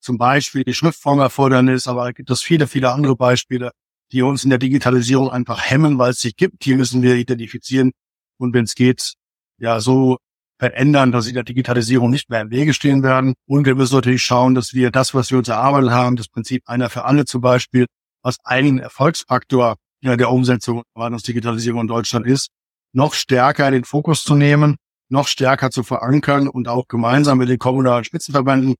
Zum 0.00 0.16
Beispiel 0.16 0.64
die 0.64 0.72
Schriftformerfordernis, 0.72 1.86
aber 1.86 2.14
gibt 2.14 2.30
es 2.30 2.40
viele, 2.40 2.66
viele 2.66 2.90
andere 2.90 3.14
Beispiele, 3.14 3.72
die 4.10 4.22
uns 4.22 4.44
in 4.44 4.50
der 4.50 4.58
Digitalisierung 4.58 5.30
einfach 5.30 5.60
hemmen, 5.62 5.98
weil 5.98 6.12
es 6.12 6.20
sie 6.20 6.32
gibt. 6.32 6.64
Die 6.64 6.74
müssen 6.74 7.02
wir 7.02 7.14
identifizieren 7.16 7.92
und 8.38 8.54
wenn 8.54 8.64
es 8.64 8.74
geht, 8.74 9.16
ja, 9.58 9.80
so 9.80 10.16
verändern, 10.58 11.12
dass 11.12 11.24
sie 11.24 11.32
der 11.32 11.42
Digitalisierung 11.42 12.10
nicht 12.10 12.30
mehr 12.30 12.42
im 12.42 12.50
Wege 12.50 12.74
stehen 12.74 13.02
werden. 13.02 13.34
Und 13.46 13.66
wir 13.66 13.74
müssen 13.74 13.94
natürlich 13.94 14.22
schauen, 14.22 14.54
dass 14.54 14.74
wir 14.74 14.90
das, 14.90 15.14
was 15.14 15.30
wir 15.30 15.38
uns 15.38 15.48
erarbeitet 15.48 15.90
haben, 15.90 16.16
das 16.16 16.28
Prinzip 16.28 16.62
einer 16.66 16.90
für 16.90 17.04
alle 17.04 17.24
zum 17.24 17.40
Beispiel, 17.40 17.86
was 18.22 18.36
ein 18.44 18.78
Erfolgsfaktor 18.78 19.76
ja, 20.02 20.16
der 20.16 20.30
Umsetzung 20.30 20.82
der 20.96 21.10
Digitalisierung 21.10 21.82
in 21.82 21.86
Deutschland 21.88 22.26
ist, 22.26 22.48
noch 22.92 23.14
stärker 23.14 23.66
in 23.68 23.74
den 23.74 23.84
Fokus 23.84 24.22
zu 24.22 24.34
nehmen, 24.34 24.76
noch 25.08 25.26
stärker 25.26 25.70
zu 25.70 25.82
verankern 25.82 26.48
und 26.48 26.68
auch 26.68 26.88
gemeinsam 26.88 27.38
mit 27.38 27.48
den 27.48 27.58
kommunalen 27.58 28.04
Spitzenverbänden, 28.04 28.74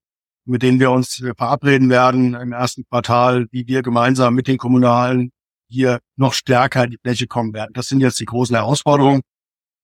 mit 0.45 0.63
denen 0.63 0.81
wir 0.81 0.91
uns 0.91 1.23
verabreden 1.37 1.91
werden 1.91 2.35
im 2.35 2.53
ersten 2.53 2.85
Quartal, 2.89 3.47
wie 3.51 3.67
wir 3.67 3.83
gemeinsam 3.83 4.35
mit 4.35 4.49
den 4.49 4.59
kommunalen 4.59 5.31
hier 5.69 6.01
noch 6.17 6.35
stärker 6.35 6.85
in 6.85 6.91
die 6.91 6.99
Fläche 6.99 7.27
kommen 7.27 7.55
werden. 7.55 7.73
Das 7.73 7.89
sind 7.89 8.01
jetzt 8.01 8.21
die 8.21 8.27
großen 8.27 8.55
Herausforderungen. 8.55 9.23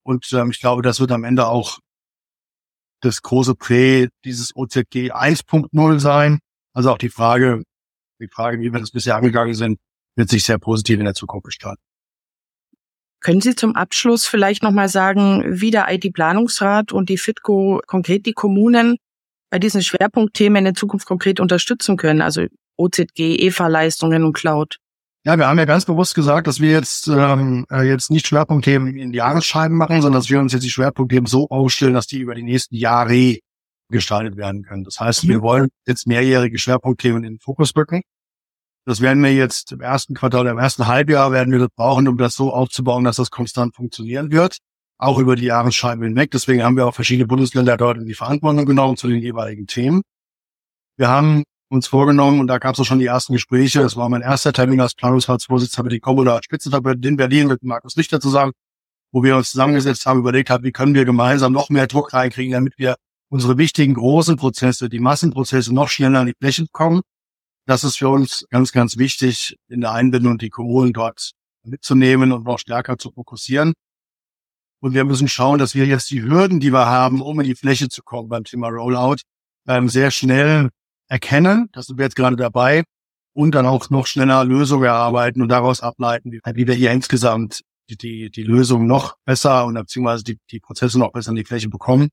Und 0.09 0.33
ähm, 0.33 0.51
ich 0.51 0.61
glaube, 0.61 0.81
das 0.81 1.01
wird 1.01 1.13
am 1.13 1.23
Ende 1.23 1.49
auch 1.49 1.81
das 3.03 3.21
große 3.21 3.55
Prä 3.55 4.09
dieses 4.25 4.57
OZG 4.57 5.13
1.0 5.13 5.99
sein. 5.99 6.39
Also 6.73 6.91
auch 6.91 6.97
die 6.97 7.11
Frage, 7.11 7.63
die 8.19 8.29
Frage, 8.29 8.59
wie 8.59 8.73
wir 8.73 8.81
das 8.81 8.91
bisher 8.91 9.17
angegangen 9.17 9.53
sind, 9.53 9.79
wird 10.17 10.31
sich 10.31 10.45
sehr 10.45 10.59
positiv 10.59 10.99
in 10.99 11.05
der 11.05 11.13
Zukunft 11.13 11.45
gestalten. 11.45 11.83
Können 13.21 13.43
Sie 13.43 13.55
zum 13.55 13.77
Abschluss 13.77 14.27
vielleicht 14.27 14.63
nochmal 14.63 14.89
sagen, 14.89 15.45
wie 15.47 15.71
der 15.71 15.93
IT-Planungsrat 15.93 16.91
und 16.91 17.11
die 17.11 17.19
FITCO 17.19 17.83
konkret 17.87 18.25
die 18.25 18.33
Kommunen 18.33 18.97
bei 19.51 19.59
diesen 19.59 19.83
Schwerpunktthemen 19.83 20.65
in 20.65 20.75
Zukunft 20.75 21.07
konkret 21.07 21.39
unterstützen 21.39 21.99
können? 21.99 22.23
Also 22.23 22.47
OZG, 22.79 23.37
EVA-Leistungen 23.41 24.25
und 24.25 24.33
Cloud. 24.33 24.79
Ja, 25.29 25.37
wir 25.37 25.47
haben 25.47 25.59
ja 25.59 25.67
ganz 25.67 25.85
bewusst 25.85 26.15
gesagt, 26.15 26.47
dass 26.47 26.59
wir 26.59 26.71
jetzt 26.71 27.07
ähm, 27.07 27.67
äh, 27.71 27.83
jetzt 27.83 28.11
nicht 28.11 28.27
Schwerpunktthemen 28.27 28.97
in 28.97 29.13
Jahresscheiben 29.13 29.77
machen, 29.77 30.01
sondern 30.01 30.19
dass 30.23 30.31
wir 30.31 30.41
uns 30.41 30.55
jetzt 30.55 30.63
die 30.63 30.71
Schwerpunktthemen 30.71 31.27
so 31.27 31.49
aufstellen, 31.51 31.93
dass 31.93 32.07
die 32.07 32.21
über 32.21 32.35
die 32.35 32.43
nächsten 32.43 32.77
Jahre 32.77 33.37
gestaltet 33.91 34.39
werden 34.39 34.63
können. 34.63 34.85
Das 34.85 35.01
heißt, 35.01 35.29
wir 35.29 35.43
wollen 35.43 35.69
jetzt 35.87 36.07
mehrjährige 36.07 36.59
Schwerpunktthemen 36.59 37.25
in 37.25 37.35
den 37.35 37.41
Fokus 37.41 37.77
rücken. 37.77 38.01
Das 38.87 39.03
werden 39.03 39.23
wir 39.23 39.35
jetzt 39.35 39.71
im 39.71 39.83
ersten 39.83 40.15
Quartal, 40.15 40.47
im 40.47 40.57
ersten 40.57 40.87
Halbjahr 40.87 41.31
werden 41.31 41.53
wir 41.53 41.59
das 41.59 41.69
brauchen, 41.77 42.09
um 42.09 42.17
das 42.17 42.35
so 42.35 42.51
aufzubauen, 42.51 43.05
dass 43.05 43.17
das 43.17 43.31
konstant 43.31 43.77
funktionieren 43.77 44.33
wird. 44.33 44.57
Auch 44.97 45.19
über 45.19 45.37
die 45.37 45.45
Jahresscheiben 45.45 46.05
hinweg. 46.05 46.31
Deswegen 46.31 46.63
haben 46.63 46.79
wir 46.79 46.87
auch 46.87 46.95
verschiedene 46.95 47.27
Bundesländer 47.27 47.77
dort 47.77 47.99
in 47.99 48.07
die 48.07 48.15
Verantwortung 48.15 48.65
genommen 48.65 48.97
zu 48.97 49.09
den 49.09 49.21
jeweiligen 49.21 49.67
Themen. 49.67 50.01
Wir 50.97 51.09
haben 51.09 51.45
uns 51.69 51.87
vorgenommen 51.87 52.41
und 52.41 52.47
da 52.47 52.59
gab 52.59 52.75
es 52.75 52.81
auch 52.81 52.85
schon 52.85 52.99
die 52.99 53.07
ersten 53.07 53.35
Gespräche. 53.35 53.81
Das 53.81 53.97
war 53.97 54.09
mein 54.09 54.23
erster 54.23 54.53
Termin 54.53 54.81
als 54.81 54.95
Planungsratsvorsitzender 54.95 55.85
mit 55.85 55.93
den 55.93 56.01
kommunalen 56.01 56.43
Spitzenverbänden 56.43 57.11
in 57.11 57.17
Berlin 57.17 57.49
mit 57.49 57.63
Markus 57.63 57.97
Lichter 57.97 58.21
zusammen, 58.21 58.53
wo 59.13 59.23
wir 59.23 59.37
uns 59.37 59.51
zusammengesetzt 59.51 60.07
haben, 60.07 60.21
überlegt 60.21 60.51
haben, 60.51 60.65
wie 60.65 60.73
können 60.73 60.95
wir 60.95 61.05
gemeinsam 61.05 61.53
noch 61.53 61.69
mehr 61.69 61.87
Druck 61.87 62.13
reinkriegen, 62.13 62.53
damit 62.53 62.79
wir 62.79 62.97
unsere 63.29 63.59
wichtigen 63.59 63.95
großen 63.95 64.37
Prozesse, 64.37 64.89
die 64.89 65.01
Massenprozesse 65.01 65.75
noch 65.75 65.89
schneller 65.89 66.21
an 66.21 66.27
die 66.27 66.37
Fläche 66.39 66.67
kommen. 66.73 67.03
Das 67.67 67.85
ist 67.85 67.99
für 67.99 68.09
uns 68.09 68.47
ganz, 68.49 68.73
ganz 68.73 68.97
wichtig, 68.97 69.57
in 69.69 69.83
der 69.83 69.93
Einbindung 69.93 70.39
die 70.39 70.49
Kommunen 70.49 70.95
dort 70.95 71.33
mitzunehmen 71.65 72.33
und 72.33 72.45
noch 72.45 72.59
stärker 72.59 72.97
zu 72.97 73.11
fokussieren. 73.11 73.75
Und 74.81 74.95
wir 74.95 75.05
müssen 75.05 75.29
schauen, 75.29 75.59
dass 75.59 75.75
wir 75.75 75.85
jetzt 75.87 76.11
die 76.11 76.23
Hürden, 76.23 76.61
die 76.61 76.73
wir 76.73 76.87
haben, 76.87 77.21
um 77.21 77.39
in 77.41 77.47
die 77.47 77.55
Fläche 77.55 77.89
zu 77.89 78.03
kommen 78.03 78.29
beim 78.29 78.45
Thema 78.45 78.69
Rollout, 78.69 79.17
ähm, 79.67 79.89
sehr 79.89 80.11
schnell 80.11 80.71
erkennen. 81.09 81.69
Das 81.73 81.87
sind 81.87 81.99
wir 81.99 82.05
jetzt 82.05 82.17
gerade 82.17 82.37
dabei. 82.37 82.85
Und 83.35 83.55
dann 83.55 83.67
auch 83.67 83.89
noch 83.91 84.07
schneller 84.07 84.45
Lösungen 84.45 84.85
erarbeiten 84.85 85.43
und 85.43 85.49
daraus 85.49 85.81
ableiten, 85.81 86.33
wie, 86.33 86.67
wir 86.67 86.75
hier 86.75 86.91
insgesamt 86.91 87.63
die, 87.89 87.97
die, 87.97 88.31
die 88.31 88.43
Lösung 88.43 88.87
noch 88.87 89.17
besser 89.25 89.65
und 89.65 89.75
beziehungsweise 89.75 90.25
die, 90.25 90.39
die 90.51 90.61
Prozesse 90.61 90.99
noch 90.99 91.13
besser 91.13 91.31
in 91.31 91.37
die 91.37 91.45
Fläche 91.45 91.69
bekommen. 91.69 92.09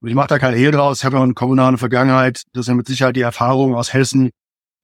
Und 0.00 0.08
ich 0.08 0.14
mache 0.14 0.28
da 0.28 0.38
kein 0.38 0.54
Hehl 0.54 0.70
draus. 0.70 0.98
Ich 0.98 1.04
habe 1.04 1.16
ja 1.16 1.22
eine 1.22 1.34
kommunale 1.34 1.78
Vergangenheit. 1.78 2.42
Das 2.52 2.62
ist 2.62 2.68
ja 2.68 2.74
mit 2.74 2.86
Sicherheit 2.86 3.16
die 3.16 3.20
Erfahrung 3.20 3.74
aus 3.74 3.92
Hessen 3.92 4.30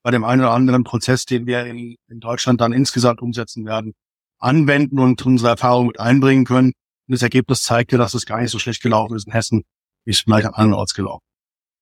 bei 0.03 0.11
dem 0.11 0.23
einen 0.23 0.41
oder 0.41 0.51
anderen 0.51 0.83
Prozess, 0.83 1.25
den 1.25 1.45
wir 1.45 1.65
in, 1.65 1.95
in 2.07 2.19
Deutschland 2.19 2.61
dann 2.61 2.71
insgesamt 2.71 3.21
umsetzen 3.21 3.65
werden, 3.65 3.93
anwenden 4.37 4.99
und 4.99 5.25
unsere 5.25 5.49
Erfahrung 5.49 5.87
mit 5.87 5.99
einbringen 5.99 6.45
können. 6.45 6.71
Und 7.07 7.13
das 7.13 7.21
Ergebnis 7.21 7.63
zeigte, 7.63 7.97
dass 7.97 8.13
es 8.13 8.25
gar 8.25 8.39
nicht 8.39 8.51
so 8.51 8.59
schlecht 8.59 8.81
gelaufen 8.81 9.15
ist 9.15 9.27
in 9.27 9.33
Hessen, 9.33 9.63
wie 10.05 10.11
es 10.11 10.19
vielleicht 10.19 10.45
an 10.45 10.53
anderen 10.53 10.73
Orts 10.75 10.93
gelaufen. 10.93 11.23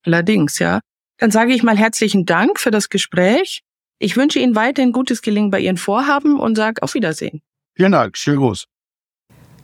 Allerdings, 0.04 0.58
ja. 0.60 0.80
Dann 1.18 1.32
sage 1.32 1.54
ich 1.54 1.64
mal 1.64 1.78
herzlichen 1.78 2.26
Dank 2.26 2.60
für 2.60 2.72
das 2.72 2.90
Gespräch. 2.90 3.64
Ich 4.00 4.16
wünsche 4.16 4.40
Ihnen 4.40 4.56
weiterhin 4.56 4.92
gutes 4.92 5.22
Gelingen 5.22 5.50
bei 5.50 5.60
Ihren 5.60 5.78
Vorhaben 5.78 6.40
und 6.40 6.56
sage 6.56 6.84
auf 6.84 6.94
Wiedersehen. 6.94 7.42
Vielen 7.76 7.92
Dank. 7.92 8.18
Schön 8.18 8.38
groß. 8.38 8.66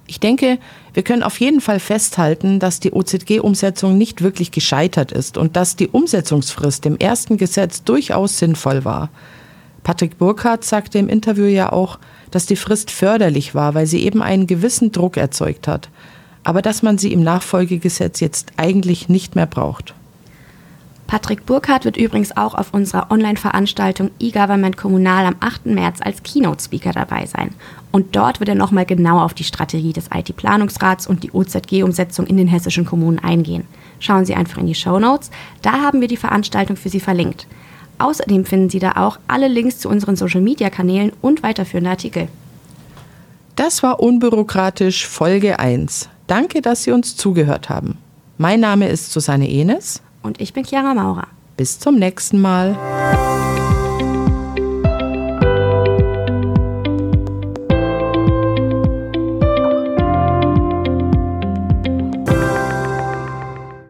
Ich 0.06 0.20
denke, 0.20 0.58
wir 0.94 1.04
können 1.04 1.24
auf 1.24 1.40
jeden 1.40 1.62
Fall 1.62 1.80
festhalten, 1.80 2.60
dass 2.60 2.80
die 2.80 2.92
OZG-Umsetzung 2.92 3.98
nicht 3.98 4.22
wirklich 4.22 4.52
gescheitert 4.52 5.12
ist 5.12 5.38
und 5.38 5.56
dass 5.56 5.76
die 5.76 5.88
Umsetzungsfrist 5.88 6.86
im 6.86 6.98
ersten 6.98 7.38
Gesetz 7.38 7.84
durchaus 7.84 8.38
sinnvoll 8.38 8.84
war. 8.84 9.10
Patrick 9.84 10.18
Burkhardt 10.18 10.64
sagte 10.64 10.98
im 10.98 11.08
Interview 11.10 11.46
ja 11.46 11.72
auch, 11.72 12.00
dass 12.32 12.46
die 12.46 12.56
Frist 12.56 12.92
förderlich 12.92 13.56
war, 13.56 13.76
weil 13.76 13.86
sie 13.86 14.04
eben 14.04 14.22
einen 14.22 14.48
gewissen 14.48 14.92
Druck 14.92 15.18
erzeugt 15.18 15.68
hat, 15.68 15.90
aber 16.44 16.62
dass 16.62 16.84
man 16.84 16.98
sie 16.98 17.14
im 17.14 17.24
Nachfolgegesetz 17.24 18.20
jetzt 18.20 18.54
eigentlich 18.58 19.08
nicht 19.08 19.36
mehr 19.36 19.46
braucht. 19.46 19.94
Patrick 21.08 21.46
Burkhardt 21.46 21.86
wird 21.86 21.98
übrigens 21.98 22.36
auch 22.36 22.56
auf 22.56 22.74
unserer 22.74 23.12
Online-Veranstaltung 23.12 24.10
E-Government 24.20 24.78
Kommunal 24.78 25.26
am 25.26 25.36
8. 25.40 25.68
März 25.68 26.00
als 26.02 26.24
Keynote-Speaker 26.24 26.92
dabei 26.92 27.26
sein. 27.26 27.54
Und 27.92 28.16
dort 28.16 28.40
wird 28.40 28.50
er 28.50 28.56
nochmal 28.56 28.86
genau 28.86 29.20
auf 29.20 29.34
die 29.34 29.44
Strategie 29.44 29.94
des 29.94 30.10
IT-Planungsrats 30.14 31.06
und 31.06 31.24
die 31.24 31.32
OZG-Umsetzung 31.32 32.26
in 32.26 32.38
den 32.38 32.48
hessischen 32.48 32.86
Kommunen 32.86 33.20
eingehen. 33.20 33.66
Schauen 34.00 34.26
Sie 34.26 34.34
einfach 34.34 34.58
in 34.58 34.68
die 34.68 34.76
Show 34.76 35.00
Notes, 35.00 35.30
da 35.62 35.74
haben 35.74 36.02
wir 36.02 36.08
die 36.08 36.18
Veranstaltung 36.18 36.76
für 36.76 36.90
Sie 36.90 37.00
verlinkt. 37.00 37.48
Außerdem 38.00 38.46
finden 38.46 38.70
Sie 38.70 38.80
da 38.80 38.94
auch 38.94 39.20
alle 39.28 39.48
Links 39.48 39.80
zu 39.80 39.90
unseren 39.90 40.16
Social-Media-Kanälen 40.16 41.12
und 41.22 41.44
weiterführende 41.44 41.92
Artikel. 41.92 42.28
Das 43.56 43.84
war 43.84 44.00
Unbürokratisch 44.00 45.06
Folge 45.08 45.60
1. 45.60 46.10
Danke, 46.26 46.62
dass 46.62 46.84
Sie 46.84 46.92
uns 46.92 47.16
zugehört 47.16 47.70
haben. 47.70 48.00
Mein 48.40 48.60
Name 48.60 48.90
ist 48.90 49.14
Susanne 49.14 49.48
Enes. 49.48 50.02
Und 50.24 50.42
ich 50.42 50.54
bin 50.54 50.66
Chiara 50.66 50.94
Maurer. 50.96 51.28
Bis 51.58 51.80
zum 51.80 51.96
nächsten 51.96 52.42
Mal. 52.42 53.43